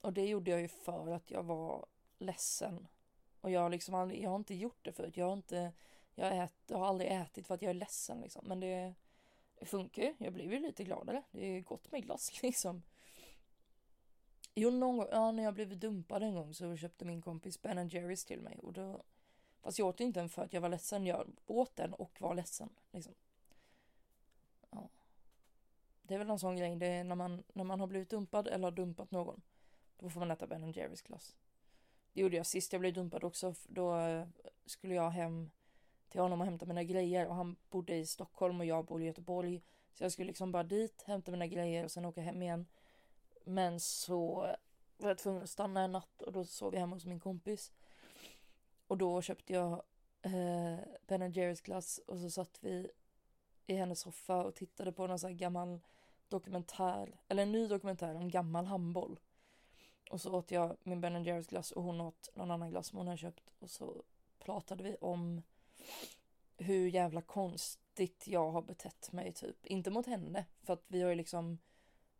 och 0.00 0.12
det 0.12 0.26
gjorde 0.26 0.50
jag 0.50 0.60
ju 0.60 0.68
för 0.68 1.12
att 1.12 1.30
jag 1.30 1.42
var 1.42 1.86
ledsen. 2.18 2.88
Och 3.40 3.50
jag 3.50 3.60
har 3.60 3.70
liksom 3.70 3.94
aldrig, 3.94 4.22
jag 4.22 4.30
har 4.30 4.36
inte 4.36 4.54
gjort 4.54 4.84
det 4.84 4.92
förut. 4.92 5.16
Jag 5.16 5.26
har 5.26 5.32
inte 5.32 5.72
jag, 6.14 6.36
ät, 6.36 6.54
jag 6.66 6.78
har 6.78 6.86
aldrig 6.86 7.12
ätit 7.12 7.46
för 7.46 7.54
att 7.54 7.62
jag 7.62 7.70
är 7.70 7.74
ledsen 7.74 8.20
liksom. 8.20 8.44
Men 8.48 8.60
det, 8.60 8.94
det 9.58 9.66
funkar 9.66 10.02
ju. 10.02 10.14
Jag 10.18 10.32
blir 10.32 10.52
ju 10.52 10.58
lite 10.58 10.84
gladare. 10.84 11.22
Det 11.30 11.46
är 11.46 11.60
gott 11.60 11.92
med 11.92 12.02
glass 12.02 12.30
liksom. 12.42 12.82
Jo, 14.54 14.70
någon 14.70 14.96
gång, 14.96 15.08
ja, 15.10 15.32
när 15.32 15.42
jag 15.42 15.54
blev 15.54 15.78
dumpad 15.78 16.22
en 16.22 16.34
gång 16.34 16.54
så 16.54 16.76
köpte 16.76 17.04
min 17.04 17.22
kompis 17.22 17.62
Ben 17.62 17.88
Jerrys 17.88 18.24
till 18.24 18.40
mig. 18.40 18.60
Och 18.62 18.72
då, 18.72 19.02
fast 19.60 19.78
jag 19.78 19.88
åt 19.88 20.00
inte 20.00 20.20
den 20.20 20.28
för 20.28 20.42
att 20.42 20.52
jag 20.52 20.60
var 20.60 20.68
ledsen. 20.68 21.06
Jag 21.06 21.30
åt 21.46 21.76
den 21.76 21.94
och 21.94 22.20
var 22.20 22.34
ledsen. 22.34 22.68
Liksom. 22.90 23.14
Ja. 24.70 24.88
Det 26.02 26.14
är 26.14 26.18
väl 26.18 26.30
en 26.30 26.38
sån 26.38 26.56
grej. 26.56 26.76
Det 26.76 26.86
är 26.86 27.04
när 27.04 27.14
man, 27.14 27.42
när 27.52 27.64
man 27.64 27.80
har 27.80 27.86
blivit 27.86 28.10
dumpad 28.10 28.48
eller 28.48 28.64
har 28.64 28.72
dumpat 28.72 29.10
någon. 29.10 29.42
Då 29.98 30.10
får 30.10 30.20
man 30.20 30.30
äta 30.30 30.46
Ben 30.46 30.72
Jerrys 30.72 31.02
glass. 31.02 31.36
Det 32.12 32.20
gjorde 32.20 32.36
jag 32.36 32.46
sist 32.46 32.72
jag 32.72 32.80
blev 32.80 32.94
dumpad 32.94 33.24
också. 33.24 33.54
Då 33.68 33.96
skulle 34.66 34.94
jag 34.94 35.10
hem 35.10 35.50
till 36.12 36.20
honom 36.20 36.40
och 36.40 36.46
hämta 36.46 36.66
mina 36.66 36.84
grejer 36.84 37.26
och 37.26 37.34
han 37.34 37.56
bodde 37.70 37.96
i 37.96 38.06
Stockholm 38.06 38.60
och 38.60 38.66
jag 38.66 38.84
bor 38.84 39.02
i 39.02 39.06
Göteborg. 39.06 39.62
Så 39.92 40.04
jag 40.04 40.12
skulle 40.12 40.26
liksom 40.26 40.52
bara 40.52 40.62
dit, 40.62 41.02
hämta 41.06 41.30
mina 41.30 41.46
grejer 41.46 41.84
och 41.84 41.90
sen 41.90 42.04
åka 42.04 42.20
hem 42.20 42.42
igen. 42.42 42.66
Men 43.44 43.80
så 43.80 44.34
var 44.96 45.08
jag 45.08 45.18
tvungen 45.18 45.42
att 45.42 45.50
stanna 45.50 45.82
en 45.82 45.92
natt 45.92 46.22
och 46.22 46.32
då 46.32 46.44
sov 46.44 46.74
jag 46.74 46.80
hemma 46.80 46.96
hos 46.96 47.04
min 47.04 47.20
kompis. 47.20 47.72
Och 48.86 48.98
då 48.98 49.22
köpte 49.22 49.52
jag 49.52 49.82
eh, 50.22 50.78
Ben 51.06 51.32
Jerrys 51.32 51.60
glass 51.60 52.00
och 52.06 52.18
så 52.18 52.30
satt 52.30 52.58
vi 52.60 52.90
i 53.66 53.74
hennes 53.74 54.00
soffa 54.00 54.44
och 54.44 54.54
tittade 54.54 54.92
på 54.92 55.06
någon 55.06 55.18
sån 55.18 55.30
här 55.30 55.36
gammal 55.38 55.80
dokumentär, 56.28 57.20
eller 57.28 57.42
en 57.42 57.52
ny 57.52 57.66
dokumentär 57.66 58.14
om 58.14 58.30
gammal 58.30 58.66
handboll. 58.66 59.20
Och 60.10 60.20
så 60.20 60.34
åt 60.34 60.50
jag 60.50 60.76
min 60.82 61.00
Ben 61.00 61.24
Jerrys 61.24 61.46
glass 61.46 61.72
och 61.72 61.82
hon 61.82 62.00
åt 62.00 62.30
någon 62.34 62.50
annan 62.50 62.70
glass 62.70 62.86
som 62.86 62.98
hon 62.98 63.06
hade 63.06 63.18
köpt. 63.18 63.52
Och 63.58 63.70
så 63.70 64.02
pratade 64.38 64.84
vi 64.84 64.96
om 65.00 65.42
hur 66.56 66.88
jävla 66.88 67.22
konstigt 67.22 68.26
jag 68.26 68.50
har 68.50 68.62
betett 68.62 69.12
mig 69.12 69.32
typ. 69.32 69.66
Inte 69.66 69.90
mot 69.90 70.06
henne, 70.06 70.46
för 70.62 70.72
att 70.72 70.84
vi 70.86 71.02
har 71.02 71.10
ju 71.10 71.14
liksom 71.14 71.58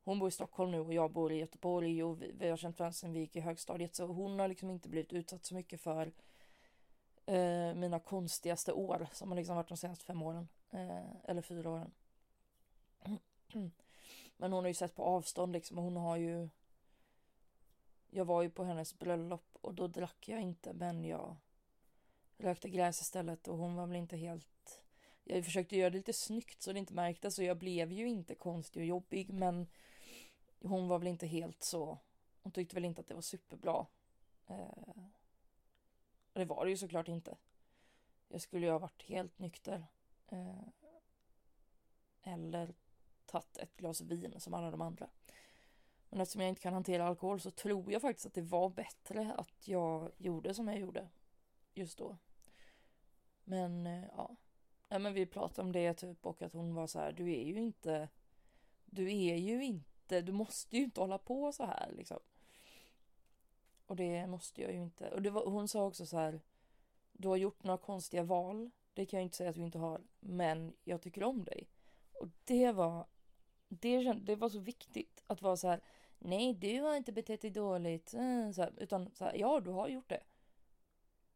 hon 0.04 0.18
bor 0.18 0.28
i 0.28 0.32
Stockholm 0.32 0.70
nu 0.70 0.80
och 0.80 0.94
jag 0.94 1.12
bor 1.12 1.32
i 1.32 1.38
Göteborg 1.38 2.02
och 2.02 2.22
vi, 2.22 2.32
vi 2.32 2.48
har 2.48 2.56
känt 2.56 2.78
varandra 2.78 2.92
sedan 2.92 3.12
vi 3.12 3.20
gick 3.20 3.36
i 3.36 3.40
högstadiet 3.40 3.94
så 3.94 4.06
hon 4.06 4.38
har 4.38 4.48
liksom 4.48 4.70
inte 4.70 4.88
blivit 4.88 5.12
utsatt 5.12 5.46
så 5.46 5.54
mycket 5.54 5.80
för 5.80 6.12
eh, 7.26 7.74
mina 7.74 8.00
konstigaste 8.00 8.72
år 8.72 9.08
som 9.12 9.28
har 9.28 9.36
liksom 9.36 9.56
varit 9.56 9.68
de 9.68 9.76
senaste 9.76 10.04
fem 10.04 10.22
åren. 10.22 10.48
Eh, 10.70 11.14
eller 11.24 11.42
fyra 11.42 11.70
åren. 11.70 11.92
Men 14.36 14.52
hon 14.52 14.64
har 14.64 14.68
ju 14.68 14.74
sett 14.74 14.94
på 14.94 15.02
avstånd 15.02 15.52
liksom 15.52 15.78
och 15.78 15.84
hon 15.84 15.96
har 15.96 16.16
ju 16.16 16.48
Jag 18.10 18.24
var 18.24 18.42
ju 18.42 18.50
på 18.50 18.64
hennes 18.64 18.98
bröllop 18.98 19.58
och 19.60 19.74
då 19.74 19.86
drack 19.86 20.28
jag 20.28 20.40
inte 20.40 20.72
men 20.72 21.04
jag 21.04 21.36
rökte 22.42 22.68
gräs 22.68 23.00
istället 23.00 23.48
och 23.48 23.58
hon 23.58 23.74
var 23.74 23.86
väl 23.86 23.96
inte 23.96 24.16
helt 24.16 24.82
Jag 25.24 25.44
försökte 25.44 25.76
göra 25.76 25.90
det 25.90 25.96
lite 25.96 26.12
snyggt 26.12 26.62
så 26.62 26.72
det 26.72 26.78
inte 26.78 26.94
märktes 26.94 27.38
och 27.38 27.44
jag 27.44 27.58
blev 27.58 27.92
ju 27.92 28.08
inte 28.08 28.34
konstig 28.34 28.80
och 28.80 28.86
jobbig 28.86 29.32
men 29.32 29.66
hon 30.60 30.88
var 30.88 30.98
väl 30.98 31.08
inte 31.08 31.26
helt 31.26 31.62
så 31.62 31.98
Hon 32.42 32.52
tyckte 32.52 32.74
väl 32.74 32.84
inte 32.84 33.00
att 33.00 33.08
det 33.08 33.14
var 33.14 33.20
superbra. 33.22 33.86
Eh, 34.46 35.04
Det 36.32 36.44
var 36.44 36.64
det 36.64 36.70
ju 36.70 36.76
såklart 36.76 37.08
inte. 37.08 37.36
Jag 38.28 38.40
skulle 38.40 38.66
ju 38.66 38.72
ha 38.72 38.78
varit 38.78 39.02
helt 39.02 39.38
nykter 39.38 39.86
eh, 40.28 40.62
Eller 42.22 42.74
tagit 43.26 43.56
ett 43.56 43.76
glas 43.76 44.00
vin 44.00 44.40
som 44.40 44.54
alla 44.54 44.70
de 44.70 44.80
andra. 44.80 45.10
Men 46.08 46.20
eftersom 46.20 46.40
jag 46.40 46.48
inte 46.48 46.60
kan 46.60 46.74
hantera 46.74 47.06
alkohol 47.06 47.40
så 47.40 47.50
tror 47.50 47.92
jag 47.92 48.02
faktiskt 48.02 48.26
att 48.26 48.34
det 48.34 48.42
var 48.42 48.68
bättre 48.68 49.34
att 49.38 49.68
jag 49.68 50.12
gjorde 50.16 50.54
som 50.54 50.68
jag 50.68 50.78
gjorde 50.78 51.08
Just 51.74 51.98
då. 51.98 52.16
Men 53.44 53.86
eh, 53.86 54.04
ja 54.16 54.36
Nej 54.88 55.00
men 55.00 55.14
vi 55.14 55.26
pratade 55.26 55.66
om 55.66 55.72
det 55.72 55.94
typ 55.94 56.26
och 56.26 56.42
att 56.42 56.52
hon 56.52 56.74
var 56.74 56.86
så 56.86 56.98
här, 56.98 57.12
du 57.12 57.32
är 57.32 57.44
ju 57.44 57.58
inte 57.58 58.08
Du 58.84 59.12
är 59.12 59.36
ju 59.36 59.64
inte 59.64 60.20
du 60.20 60.32
måste 60.32 60.76
ju 60.76 60.84
inte 60.84 61.00
hålla 61.00 61.18
på 61.18 61.52
så 61.52 61.64
här 61.64 61.92
liksom. 61.96 62.18
Och 63.86 63.96
det 63.96 64.26
måste 64.26 64.62
jag 64.62 64.72
ju 64.72 64.82
inte. 64.82 65.10
Och 65.10 65.22
det 65.22 65.30
var, 65.30 65.46
hon 65.46 65.68
sa 65.68 65.84
också 65.86 66.06
så 66.06 66.16
här, 66.16 66.40
du 67.12 67.28
har 67.28 67.36
gjort 67.36 67.64
några 67.64 67.78
konstiga 67.78 68.22
val. 68.22 68.70
Det 68.94 69.06
kan 69.06 69.18
jag 69.18 69.24
inte 69.24 69.36
säga 69.36 69.50
att 69.50 69.56
du 69.56 69.64
inte 69.64 69.78
har, 69.78 70.00
men 70.20 70.72
jag 70.84 71.02
tycker 71.02 71.24
om 71.24 71.44
dig. 71.44 71.68
Och 72.12 72.28
det 72.44 72.72
var, 72.72 73.06
det, 73.68 74.12
det 74.12 74.36
var 74.36 74.48
så 74.48 74.58
viktigt 74.58 75.22
att 75.26 75.42
vara 75.42 75.56
så 75.56 75.68
här, 75.68 75.80
nej 76.18 76.54
du 76.54 76.80
har 76.80 76.96
inte 76.96 77.12
betett 77.12 77.40
dig 77.40 77.50
dåligt, 77.50 78.14
eh, 78.14 78.50
så 78.50 78.62
här, 78.62 78.72
utan 78.76 79.10
så 79.14 79.24
här, 79.24 79.34
ja 79.34 79.60
du 79.60 79.70
har 79.70 79.88
gjort 79.88 80.08
det. 80.08 80.22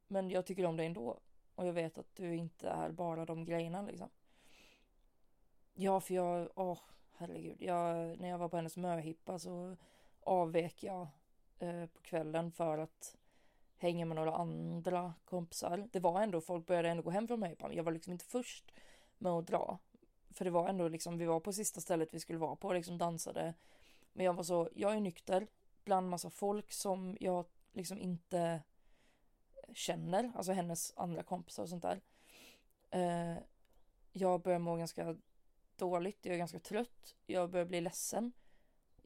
Men 0.09 0.31
jag 0.31 0.47
tycker 0.47 0.65
om 0.65 0.77
dig 0.77 0.87
ändå. 0.87 1.21
Och 1.57 1.67
jag 1.67 1.73
vet 1.73 1.99
att 1.99 2.17
du 2.17 2.37
inte 2.37 2.69
är 2.69 2.91
bara 2.91 3.25
de 3.25 3.45
grejerna 3.45 3.83
liksom. 3.83 4.09
Ja, 5.75 6.01
för 6.01 6.15
jag, 6.15 6.49
åh, 6.55 6.79
herregud. 7.13 7.63
Jag, 7.63 8.21
när 8.21 8.29
jag 8.29 8.39
var 8.39 8.49
på 8.49 8.57
hennes 8.57 8.77
möhippa 8.77 9.39
så 9.39 9.77
avvek 10.21 10.83
jag 10.83 11.09
eh, 11.59 11.87
på 11.87 12.03
kvällen 12.03 12.53
för 12.53 12.79
att 12.79 13.17
hänga 13.77 14.05
med 14.05 14.17
några 14.17 14.35
andra 14.35 15.15
kompisar. 15.25 15.89
Det 15.93 16.01
var 16.01 16.23
ändå, 16.23 16.41
folk 16.41 16.67
började 16.67 16.89
ändå 16.89 17.03
gå 17.03 17.11
hem 17.11 17.29
från 17.29 17.41
möhippan. 17.41 17.75
Jag 17.75 17.85
var 17.85 17.93
liksom 17.93 18.13
inte 18.13 18.25
först 18.25 18.73
med 19.19 19.33
att 19.33 19.47
dra. 19.47 19.79
För 20.31 20.45
det 20.45 20.51
var 20.51 20.69
ändå 20.69 20.89
liksom, 20.89 21.19
vi 21.19 21.25
var 21.25 21.41
på 21.41 21.53
sista 21.53 21.81
stället 21.81 22.15
vi 22.15 22.21
skulle 22.21 22.39
vara 22.39 22.57
på, 22.57 22.73
liksom 22.73 22.99
dansade. 22.99 23.55
Men 24.13 24.27
jag 24.27 24.33
var 24.33 24.43
så, 24.43 24.69
jag 24.75 24.97
är 24.97 25.01
nykter 25.01 25.47
bland 25.85 26.09
massa 26.09 26.31
folk 26.31 26.73
som 26.73 27.17
jag 27.21 27.45
liksom 27.73 27.99
inte 27.99 28.63
känner, 29.75 30.33
alltså 30.35 30.53
hennes 30.53 30.93
andra 30.97 31.23
kompisar 31.23 31.63
och 31.63 31.69
sånt 31.69 31.83
där. 31.83 32.01
Eh, 32.91 33.39
jag 34.13 34.43
börjar 34.43 34.59
må 34.59 34.77
ganska 34.77 35.17
dåligt, 35.77 36.27
jag 36.27 36.35
är 36.35 36.39
ganska 36.39 36.61
trött, 36.61 37.17
jag 37.27 37.51
börjar 37.51 37.67
bli 37.67 37.81
ledsen. 37.81 38.33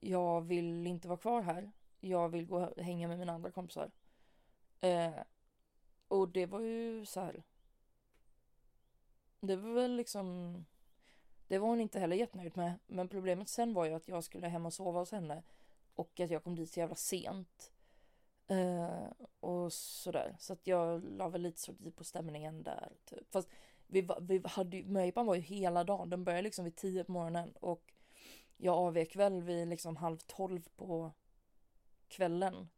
Jag 0.00 0.40
vill 0.40 0.86
inte 0.86 1.08
vara 1.08 1.18
kvar 1.18 1.42
här. 1.42 1.70
Jag 2.00 2.28
vill 2.28 2.46
gå 2.46 2.64
och 2.66 2.82
hänga 2.82 3.08
med 3.08 3.18
mina 3.18 3.32
andra 3.32 3.50
kompisar. 3.50 3.90
Eh, 4.80 5.14
och 6.08 6.28
det 6.28 6.46
var 6.46 6.60
ju 6.60 7.06
så 7.06 7.20
här. 7.20 7.42
Det 9.40 9.56
var 9.56 9.72
väl 9.72 9.96
liksom. 9.96 10.54
Det 11.48 11.58
var 11.58 11.68
hon 11.68 11.80
inte 11.80 12.00
heller 12.00 12.16
jättenöjd 12.16 12.56
med. 12.56 12.74
Men 12.86 13.08
problemet 13.08 13.48
sen 13.48 13.74
var 13.74 13.84
ju 13.84 13.94
att 13.94 14.08
jag 14.08 14.24
skulle 14.24 14.48
hem 14.48 14.66
och 14.66 14.72
sova 14.72 14.98
hos 14.98 15.12
henne. 15.12 15.42
Och 15.94 16.20
att 16.20 16.30
jag 16.30 16.44
kom 16.44 16.54
dit 16.54 16.70
så 16.70 16.80
jävla 16.80 16.94
sent. 16.94 17.72
Eh, 18.50 19.10
och 19.40 19.72
sådär. 19.72 20.36
Så 20.38 20.52
att 20.52 20.66
jag 20.66 21.04
la 21.04 21.28
väl 21.28 21.42
lite 21.42 21.60
sorti 21.60 21.90
på 21.90 22.04
stämningen 22.04 22.62
där. 22.62 22.92
Typ. 23.04 23.32
Fast 23.32 23.48
vi, 23.86 24.08
vi 24.20 24.42
hade 24.44 24.82
möhippan 24.82 25.26
var 25.26 25.34
ju 25.34 25.40
hela 25.40 25.84
dagen. 25.84 26.10
Den 26.10 26.24
började 26.24 26.42
liksom 26.42 26.64
vid 26.64 26.76
tio 26.76 27.04
på 27.04 27.12
morgonen 27.12 27.52
och 27.60 27.92
jag 28.56 28.76
avvek 28.76 29.16
väl 29.16 29.42
vid 29.42 29.68
liksom 29.68 29.96
halv 29.96 30.18
tolv 30.18 30.68
på 30.76 31.12
kvällen. 32.08 32.68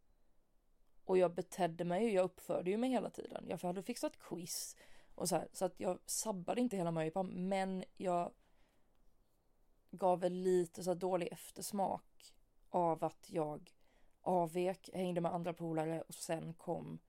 Och 1.05 1.17
jag 1.17 1.33
betedde 1.33 1.83
mig 1.83 2.05
och 2.05 2.11
jag 2.11 2.25
uppförde 2.25 2.71
ju 2.71 2.77
mig 2.77 2.89
hela 2.89 3.09
tiden. 3.09 3.45
Jag 3.47 3.57
hade 3.57 3.83
fixat 3.83 4.19
quiz 4.19 4.75
och 5.15 5.29
så 5.29 5.35
här, 5.35 5.47
så 5.53 5.65
att 5.65 5.79
jag 5.79 5.99
sabbade 6.05 6.61
inte 6.61 6.77
hela 6.77 6.91
möhippan, 6.91 7.47
men 7.47 7.83
jag 7.97 8.31
gav 9.91 10.19
väl 10.19 10.33
lite 10.33 10.83
så 10.83 10.89
här 10.89 10.95
dålig 10.95 11.27
eftersmak 11.31 12.33
av 12.69 13.03
att 13.03 13.29
jag 13.29 13.71
avvek, 14.23 14.89
hängde 14.93 15.21
med 15.21 15.33
andra 15.33 15.53
polare 15.53 16.01
och 16.01 16.13
sen 16.13 16.53
kom 16.53 16.99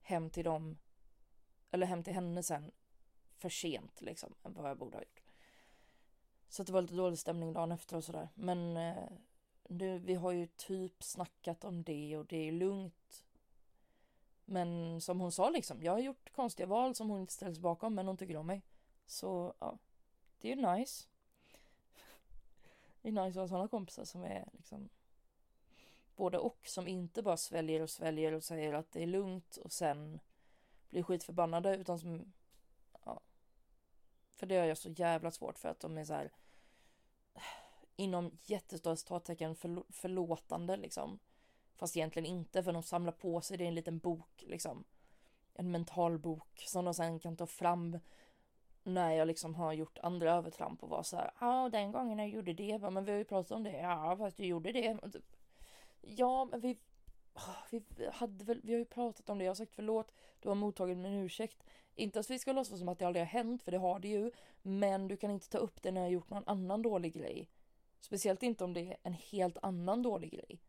hem 0.00 0.30
till 0.30 0.44
dem 0.44 0.78
eller 1.70 1.86
hem 1.86 2.04
till 2.04 2.14
henne 2.14 2.42
sen 2.42 2.72
för 3.36 3.48
sent 3.48 4.00
liksom 4.00 4.34
än 4.42 4.54
vad 4.54 4.70
jag 4.70 4.78
borde 4.78 4.96
ha 4.96 5.02
gjort. 5.02 5.22
Så 6.48 6.62
det 6.62 6.72
var 6.72 6.82
lite 6.82 6.94
dålig 6.94 7.18
stämning 7.18 7.52
dagen 7.52 7.72
efter 7.72 7.96
och 7.96 8.04
sådär. 8.04 8.28
Men 8.34 8.76
eh, 8.76 9.08
nu, 9.68 9.98
vi 9.98 10.14
har 10.14 10.32
ju 10.32 10.46
typ 10.46 11.02
snackat 11.02 11.64
om 11.64 11.82
det 11.82 12.16
och 12.16 12.26
det 12.26 12.48
är 12.48 12.52
lugnt. 12.52 13.24
Men 14.44 15.00
som 15.00 15.20
hon 15.20 15.32
sa 15.32 15.50
liksom, 15.50 15.82
jag 15.82 15.92
har 15.92 15.98
gjort 15.98 16.32
konstiga 16.32 16.66
val 16.66 16.94
som 16.94 17.10
hon 17.10 17.20
inte 17.20 17.32
ställer 17.32 17.54
sig 17.54 17.62
bakom 17.62 17.94
men 17.94 18.06
hon 18.06 18.16
tycker 18.16 18.36
om 18.36 18.46
mig. 18.46 18.62
Så 19.06 19.54
ja, 19.58 19.78
det 20.38 20.52
är 20.52 20.56
ju 20.56 20.62
nice. 20.62 21.08
Det 23.02 23.08
är 23.08 23.12
nice 23.12 23.28
att 23.28 23.34
ha 23.34 23.48
sådana 23.48 23.68
kompisar 23.68 24.04
som 24.04 24.24
är 24.24 24.48
liksom 24.52 24.88
både 26.22 26.38
och 26.38 26.58
som 26.66 26.88
inte 26.88 27.22
bara 27.22 27.36
sväljer 27.36 27.80
och 27.80 27.90
sväljer 27.90 28.32
och 28.32 28.44
säger 28.44 28.72
att 28.72 28.92
det 28.92 29.02
är 29.02 29.06
lugnt 29.06 29.56
och 29.56 29.72
sen 29.72 30.20
blir 30.88 31.02
skitförbannade 31.02 31.76
utan 31.76 31.98
som 31.98 32.32
för 34.42 34.46
det 34.46 34.56
har 34.56 34.66
jag 34.66 34.78
så 34.78 34.88
jävla 34.88 35.30
svårt 35.30 35.58
för 35.58 35.68
att 35.68 35.80
de 35.80 35.98
är 35.98 36.04
så 36.04 36.14
här 36.14 36.32
inom 37.96 38.38
jättestora 38.44 38.96
citattecken 38.96 39.54
förl 39.54 39.82
förlåtande 39.90 40.76
liksom. 40.76 41.18
Fast 41.76 41.96
egentligen 41.96 42.26
inte 42.26 42.62
för 42.62 42.72
de 42.72 42.82
samlar 42.82 43.12
på 43.12 43.40
sig 43.40 43.58
det 43.58 43.64
i 43.64 43.66
en 43.66 43.74
liten 43.74 43.98
bok 43.98 44.44
liksom. 44.46 44.84
En 45.54 45.70
mental 45.70 46.18
bok 46.18 46.64
som 46.66 46.84
de 46.84 46.94
sen 46.94 47.20
kan 47.20 47.36
ta 47.36 47.46
fram 47.46 47.98
när 48.82 49.12
jag 49.12 49.28
liksom 49.28 49.54
har 49.54 49.72
gjort 49.72 49.98
andra 49.98 50.32
övertramp 50.32 50.82
och 50.82 50.88
vara 50.88 51.02
så 51.02 51.16
här. 51.16 51.30
Ja, 51.40 51.68
den 51.68 51.92
gången 51.92 52.18
jag 52.18 52.28
gjorde 52.28 52.52
det. 52.52 52.78
Men 52.78 53.04
vi 53.04 53.10
har 53.10 53.18
ju 53.18 53.24
pratat 53.24 53.52
om 53.52 53.62
det. 53.62 53.78
Ja, 53.78 54.16
fast 54.16 54.36
du 54.36 54.46
gjorde 54.46 54.72
det. 54.72 54.98
Typ, 55.12 55.36
ja, 56.02 56.44
men 56.44 56.60
vi, 56.60 56.78
vi 57.70 57.82
hade 58.12 58.44
väl, 58.44 58.60
vi 58.64 58.72
har 58.72 58.78
ju 58.78 58.84
pratat 58.84 59.28
om 59.28 59.38
det. 59.38 59.44
Jag 59.44 59.50
har 59.50 59.54
sagt 59.54 59.74
förlåt. 59.74 60.12
Du 60.40 60.48
har 60.48 60.54
mottagit 60.54 60.98
min 60.98 61.14
ursäkt. 61.14 61.64
Inte 61.94 62.20
att 62.20 62.30
vi 62.30 62.38
ska 62.38 62.52
låtsas 62.52 62.78
som 62.78 62.88
att 62.88 62.98
det 62.98 63.06
aldrig 63.06 63.20
har 63.24 63.30
hänt, 63.30 63.62
för 63.62 63.72
det 63.72 63.78
har 63.78 63.98
det 63.98 64.08
ju. 64.08 64.30
Men 64.62 65.08
du 65.08 65.16
kan 65.16 65.30
inte 65.30 65.48
ta 65.48 65.58
upp 65.58 65.82
det 65.82 65.90
när 65.92 66.00
jag 66.00 66.06
har 66.06 66.12
gjort 66.12 66.30
någon 66.30 66.44
annan 66.46 66.82
dålig 66.82 67.14
grej. 67.14 67.48
Speciellt 68.00 68.42
inte 68.42 68.64
om 68.64 68.74
det 68.74 68.80
är 68.80 68.96
en 69.02 69.14
helt 69.14 69.58
annan 69.62 70.02
dålig 70.02 70.30
grej. 70.30 70.60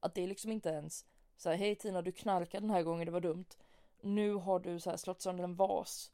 Att 0.00 0.14
det 0.14 0.22
är 0.22 0.26
liksom 0.26 0.52
inte 0.52 0.68
ens 0.68 1.06
så 1.36 1.50
här, 1.50 1.56
hej 1.56 1.76
Tina, 1.76 2.02
du 2.02 2.12
knarkade 2.12 2.66
den 2.66 2.70
här 2.70 2.82
gången, 2.82 3.06
det 3.06 3.12
var 3.12 3.20
dumt. 3.20 3.46
Nu 4.00 4.34
har 4.34 4.60
du 4.60 4.80
så 4.80 4.90
här 4.90 4.96
slått 4.96 5.22
sönder 5.22 5.44
en 5.44 5.56
vas. 5.56 6.10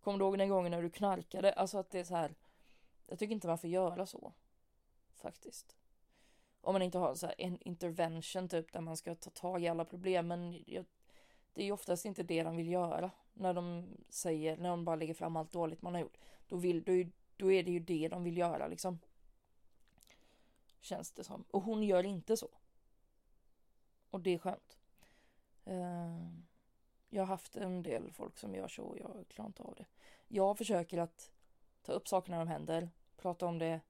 Kommer 0.00 0.18
du 0.18 0.24
ihåg 0.24 0.38
den 0.38 0.48
gången 0.48 0.70
när 0.70 0.82
du 0.82 0.90
knarkade? 0.90 1.52
Alltså 1.52 1.78
att 1.78 1.90
det 1.90 2.00
är 2.00 2.04
så 2.04 2.16
här. 2.16 2.34
Jag 3.06 3.18
tycker 3.18 3.34
inte 3.34 3.46
man 3.46 3.58
får 3.58 3.70
göra 3.70 4.06
så. 4.06 4.32
Faktiskt. 5.14 5.76
Om 6.66 6.72
man 6.72 6.82
inte 6.82 6.98
har 6.98 7.14
så 7.14 7.26
här 7.26 7.34
en 7.38 7.58
intervention 7.62 8.48
typ 8.48 8.72
där 8.72 8.80
man 8.80 8.96
ska 8.96 9.14
ta 9.14 9.30
tag 9.30 9.62
i 9.62 9.68
alla 9.68 9.84
problem. 9.84 10.28
Men 10.28 10.64
jag, 10.66 10.84
det 11.52 11.62
är 11.62 11.64
ju 11.64 11.72
oftast 11.72 12.04
inte 12.04 12.22
det 12.22 12.42
de 12.42 12.56
vill 12.56 12.68
göra 12.68 13.10
när 13.32 13.54
de 13.54 13.86
säger, 14.08 14.56
när 14.56 14.68
de 14.68 14.84
bara 14.84 14.96
lägger 14.96 15.14
fram 15.14 15.36
allt 15.36 15.52
dåligt 15.52 15.82
man 15.82 15.94
har 15.94 16.00
gjort. 16.00 16.16
Då, 16.48 16.56
vill, 16.56 16.84
då, 16.84 16.92
då 17.36 17.52
är 17.52 17.62
det 17.62 17.70
ju 17.70 17.80
det 17.80 18.08
de 18.08 18.24
vill 18.24 18.36
göra 18.36 18.68
liksom. 18.68 18.98
Känns 20.80 21.12
det 21.12 21.24
som. 21.24 21.44
Och 21.50 21.62
hon 21.62 21.82
gör 21.82 22.04
inte 22.04 22.36
så. 22.36 22.48
Och 24.10 24.20
det 24.20 24.34
är 24.34 24.38
skönt. 24.38 24.78
Eh, 25.64 26.28
jag 27.08 27.22
har 27.22 27.26
haft 27.26 27.56
en 27.56 27.82
del 27.82 28.12
folk 28.12 28.38
som 28.38 28.54
gör 28.54 28.68
så 28.68 28.82
och 28.82 28.98
jag 28.98 29.24
klarar 29.28 29.48
inte 29.48 29.62
av 29.62 29.74
det. 29.74 29.86
Jag 30.28 30.58
försöker 30.58 30.98
att 30.98 31.30
ta 31.82 31.92
upp 31.92 32.08
saker 32.08 32.30
när 32.30 32.38
de 32.38 32.48
händer, 32.48 32.90
prata 33.16 33.46
om 33.46 33.58
det, 33.58 33.80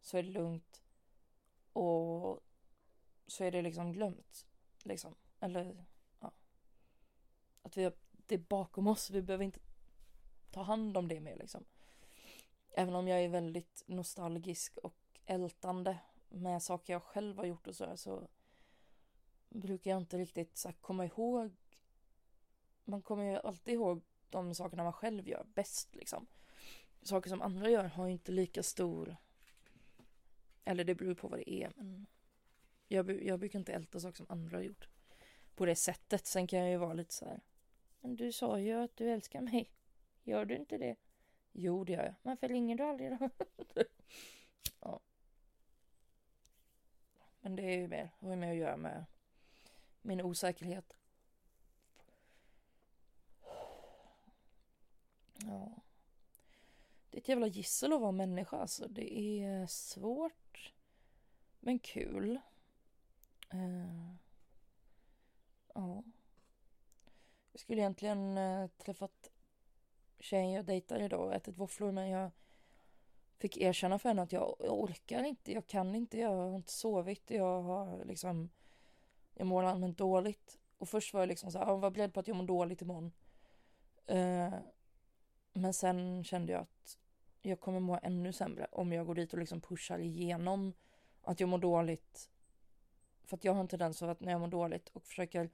så 0.00 0.18
är 0.18 0.22
det 0.22 0.30
lugnt. 0.30 0.82
Och 1.72 2.40
så 3.26 3.44
är 3.44 3.50
det 3.50 3.62
liksom 3.62 3.92
glömt. 3.92 4.46
Liksom. 4.82 5.14
Eller 5.40 5.84
ja. 6.20 6.32
Att 7.62 7.76
vi 7.76 7.84
har 7.84 7.92
det 8.26 8.38
bakom 8.38 8.86
oss. 8.86 9.10
Vi 9.10 9.22
behöver 9.22 9.44
inte 9.44 9.60
ta 10.50 10.62
hand 10.62 10.96
om 10.96 11.08
det 11.08 11.20
mer 11.20 11.36
liksom. 11.36 11.64
Även 12.70 12.94
om 12.94 13.08
jag 13.08 13.24
är 13.24 13.28
väldigt 13.28 13.82
nostalgisk 13.86 14.78
och 14.78 14.94
ältande 15.24 15.98
med 16.28 16.62
saker 16.62 16.92
jag 16.92 17.02
själv 17.02 17.36
har 17.36 17.44
gjort 17.44 17.66
och 17.66 17.74
så, 17.74 17.96
så 17.96 18.28
brukar 19.48 19.90
jag 19.90 20.00
inte 20.00 20.18
riktigt 20.18 20.56
så 20.56 20.68
här, 20.68 20.76
komma 20.80 21.04
ihåg. 21.04 21.56
Man 22.84 23.02
kommer 23.02 23.24
ju 23.24 23.36
alltid 23.36 23.74
ihåg 23.74 24.02
de 24.30 24.54
sakerna 24.54 24.84
man 24.84 24.92
själv 24.92 25.28
gör 25.28 25.44
bäst 25.54 25.94
liksom. 25.94 26.26
Saker 27.02 27.30
som 27.30 27.42
andra 27.42 27.70
gör 27.70 27.84
har 27.84 28.08
inte 28.08 28.32
lika 28.32 28.62
stor 28.62 29.16
eller 30.64 30.84
det 30.84 30.94
beror 30.94 31.14
på 31.14 31.28
vad 31.28 31.38
det 31.38 31.50
är 31.50 31.72
men 31.76 32.06
jag, 32.88 33.22
jag 33.22 33.38
brukar 33.38 33.58
inte 33.58 33.72
älta 33.72 34.00
saker 34.00 34.16
som 34.16 34.26
andra 34.28 34.56
har 34.56 34.62
gjort 34.62 34.88
på 35.54 35.66
det 35.66 35.76
sättet. 35.76 36.26
Sen 36.26 36.46
kan 36.46 36.58
jag 36.58 36.70
ju 36.70 36.76
vara 36.76 36.92
lite 36.92 37.14
så 37.14 37.24
här. 37.24 37.40
Men 38.00 38.16
du 38.16 38.32
sa 38.32 38.58
ju 38.58 38.72
att 38.72 38.96
du 38.96 39.10
älskar 39.10 39.40
mig. 39.40 39.70
Gör 40.22 40.44
du 40.44 40.56
inte 40.56 40.78
det? 40.78 40.96
Jo, 41.52 41.84
det 41.84 41.92
gör 41.92 42.04
jag. 42.04 42.14
Varför 42.22 42.48
ringer 42.48 42.76
du 42.76 42.84
aldrig 42.84 43.10
då? 43.10 43.28
ja. 44.80 45.00
Men 47.40 47.56
det 47.56 47.62
är 47.62 47.78
ju 47.78 47.88
mer, 47.88 48.10
har 48.18 48.30
ju 48.30 48.36
med 48.36 48.50
att 48.50 48.56
göra 48.56 48.76
med 48.76 49.04
min 50.02 50.20
osäkerhet. 50.20 50.92
Ja. 55.34 55.82
Det 57.22 57.24
är 57.24 57.36
ett 57.36 57.38
jävla 57.38 57.46
gissel 57.46 57.92
att 57.92 58.00
vara 58.00 58.12
människa 58.12 58.56
alltså. 58.56 58.88
Det 58.88 59.18
är 59.18 59.66
svårt. 59.66 60.72
Men 61.60 61.78
kul. 61.78 62.40
Uh, 63.54 64.14
ja. 65.74 66.02
Jag 67.52 67.60
skulle 67.60 67.80
egentligen 67.80 68.38
eh, 68.38 68.62
uh, 68.62 68.68
träffat 68.68 69.30
tjejen 70.18 70.50
jag 70.50 70.64
dejtar 70.64 71.00
idag 71.00 71.26
och 71.26 71.34
ätit 71.34 71.58
våfflor 71.58 71.92
men 71.92 72.08
jag 72.08 72.30
fick 73.38 73.56
erkänna 73.56 73.98
för 73.98 74.08
henne 74.08 74.22
att 74.22 74.32
jag, 74.32 74.56
jag 74.58 74.80
orkar 74.80 75.24
inte, 75.24 75.52
jag 75.52 75.66
kan 75.66 75.94
inte, 75.94 76.18
jag 76.18 76.30
har 76.30 76.56
inte 76.56 76.72
sovit, 76.72 77.30
jag 77.30 77.62
har 77.62 78.04
liksom 78.04 78.50
jag 79.34 79.46
mår 79.46 79.62
allmänt 79.62 79.98
dåligt. 79.98 80.58
Och 80.78 80.88
först 80.88 81.14
var 81.14 81.20
jag 81.20 81.28
liksom 81.28 81.52
så 81.52 81.58
här, 81.58 81.76
var 81.76 81.90
beredd 81.90 82.14
på 82.14 82.20
att 82.20 82.28
jag 82.28 82.36
mår 82.36 82.46
dåligt 82.46 82.82
imorgon. 82.82 83.12
Uh, 84.10 84.54
men 85.52 85.74
sen 85.74 86.24
kände 86.24 86.52
jag 86.52 86.62
att 86.62 86.98
jag 87.42 87.60
kommer 87.60 87.80
må 87.80 87.98
ännu 88.02 88.32
sämre 88.32 88.66
om 88.72 88.92
jag 88.92 89.06
går 89.06 89.14
dit 89.14 89.32
och 89.32 89.38
liksom 89.38 89.60
pushar 89.60 89.98
igenom 89.98 90.72
att 91.22 91.40
jag 91.40 91.48
mår 91.48 91.58
dåligt. 91.58 92.30
För 93.24 93.36
att 93.36 93.44
jag 93.44 93.52
har 93.52 93.60
en 93.60 93.68
tendens 93.68 94.02
av 94.02 94.10
att 94.10 94.20
när 94.20 94.32
jag 94.32 94.40
mår 94.40 94.48
dåligt 94.48 94.88
och 94.88 95.02
försöker 95.02 95.50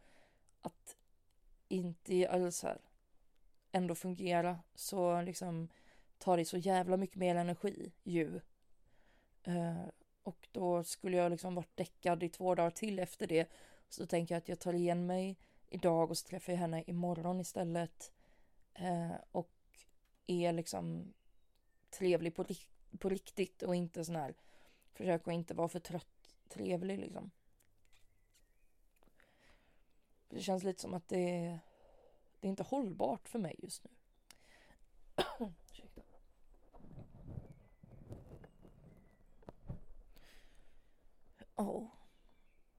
att 0.61 0.97
inte 1.69 2.29
alls 2.31 2.63
här 2.63 2.81
ändå 3.73 3.95
fungera 3.95 4.59
så 4.75 5.23
liksom 5.23 5.69
tar 6.19 6.37
det 6.37 6.45
så 6.45 6.57
jävla 6.59 6.97
mycket 6.97 7.17
mer 7.17 7.37
energi 7.37 7.93
ju. 8.03 8.41
Uh, 9.49 9.89
och 10.23 10.49
då 10.53 10.85
skulle 10.85 11.17
jag 11.17 11.31
liksom 11.31 11.55
varit 11.55 11.77
däckad 11.77 12.23
i 12.23 12.29
två 12.29 12.55
dagar 12.55 12.71
till 12.71 12.99
efter 12.99 13.27
det. 13.27 13.51
Så 13.89 14.07
tänker 14.07 14.35
jag 14.35 14.39
att 14.39 14.49
jag 14.49 14.59
tar 14.59 14.73
igen 14.73 15.07
mig 15.07 15.37
idag 15.69 16.11
och 16.11 16.19
så 16.19 16.29
träffar 16.29 16.53
jag 16.53 16.61
henne 16.61 16.83
imorgon 16.87 17.41
istället. 17.41 18.13
Uh, 18.81 19.15
och 19.33 19.51
är 20.27 20.53
liksom 20.53 21.15
trevlig 21.91 22.35
på, 22.35 22.45
på 22.99 23.09
riktigt 23.09 23.63
och 23.63 23.75
inte 23.75 24.05
sån 24.05 24.17
här 24.17 24.35
försök 24.95 25.29
att 25.29 25.35
inte 25.35 25.55
vara 25.55 25.69
för 25.69 25.81
trött 25.81 26.35
trevlig 26.49 26.99
liksom. 26.99 27.31
Det 30.29 30.41
känns 30.41 30.65
lite 30.65 30.81
som 30.81 30.95
att 30.95 31.09
det, 31.09 31.59
det 32.41 32.47
är 32.47 32.51
inte 32.51 32.63
hållbart 32.63 33.29
för 33.29 33.39
mig 33.39 33.55
just 33.59 33.85
nu. 33.85 33.91
Ja. 41.61 41.65
Oh. 41.65 41.89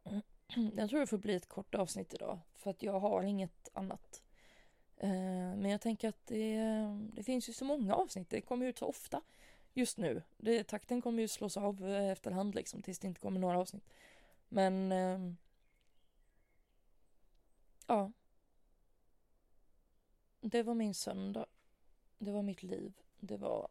Jag 0.76 0.89
tror 0.89 1.00
det 1.00 1.08
får 1.08 1.17
bli 1.17 1.36
ett 1.36 1.50
kort 1.50 1.76
avsnitt 1.76 2.13
idag 2.13 2.39
för 2.56 2.69
att 2.69 2.84
jag 2.84 3.00
har 3.00 3.24
inget 3.24 3.69
annat. 3.74 4.24
Eh, 5.00 5.56
men 5.56 5.66
jag 5.66 5.82
tänker 5.82 6.10
att 6.10 6.28
det, 6.28 6.58
det 7.14 7.24
finns 7.24 7.50
ju 7.50 7.54
så 7.54 7.66
många 7.66 7.96
avsnitt, 7.96 8.30
det 8.30 8.42
kommer 8.42 8.66
ut 8.66 8.78
så 8.78 8.86
ofta 8.86 9.22
just 9.74 9.98
nu. 9.98 10.22
Det, 10.38 10.64
takten 10.64 11.02
kommer 11.02 11.22
ju 11.22 11.28
slås 11.28 11.58
av 11.58 11.88
eh, 11.88 12.10
efterhand 12.10 12.56
liksom 12.56 12.82
tills 12.82 13.00
det 13.00 13.08
inte 13.08 13.22
kommer 13.22 13.40
några 13.40 13.60
avsnitt. 13.60 13.90
Men 14.50 14.92
ehm, 14.92 15.38
ja. 17.88 18.12
Det 20.42 20.64
var 20.64 20.74
min 20.74 20.94
söndag. 20.94 21.46
Det 22.18 22.32
var 22.32 22.42
mitt 22.42 22.64
liv. 22.64 22.94
Det 23.20 23.38
var 23.38 23.68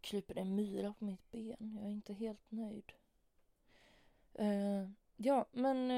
kryper 0.00 0.38
en 0.38 0.54
myra 0.54 0.94
på 0.98 1.04
mitt 1.04 1.30
ben. 1.30 1.78
Jag 1.80 1.86
är 1.86 1.92
inte 1.92 2.12
helt 2.12 2.50
nöjd. 2.50 2.92
Eh, 4.34 4.88
ja, 5.16 5.46
men 5.52 5.88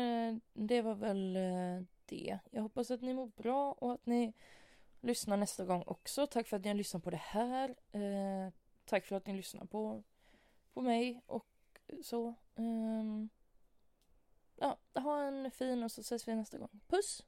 det 0.52 0.82
var 0.82 0.94
väl 0.94 1.38
det. 2.06 2.38
Jag 2.50 2.62
hoppas 2.62 2.90
att 2.90 3.02
ni 3.02 3.14
mår 3.14 3.26
bra 3.26 3.72
och 3.72 3.92
att 3.92 4.06
ni 4.06 4.32
lyssnar 5.00 5.36
nästa 5.36 5.64
gång 5.64 5.82
också. 5.86 6.26
Tack 6.26 6.48
för 6.48 6.56
att 6.56 6.62
ni 6.62 6.68
har 6.68 6.74
lyssnat 6.74 7.04
på 7.04 7.10
det 7.10 7.16
här. 7.16 7.74
Eh, 7.92 8.52
tack 8.84 9.06
för 9.06 9.16
att 9.16 9.26
ni 9.26 9.34
lyssnar 9.34 9.64
på, 9.64 10.02
på 10.74 10.82
mig 10.82 11.20
och 11.26 11.46
så. 12.02 12.34
Eh, 12.54 13.26
ja, 14.56 14.78
ha 14.94 15.22
en 15.22 15.50
fin 15.50 15.82
och 15.82 15.92
så 15.92 16.00
ses 16.00 16.28
vi 16.28 16.34
nästa 16.34 16.58
gång. 16.58 16.80
Puss! 16.88 17.22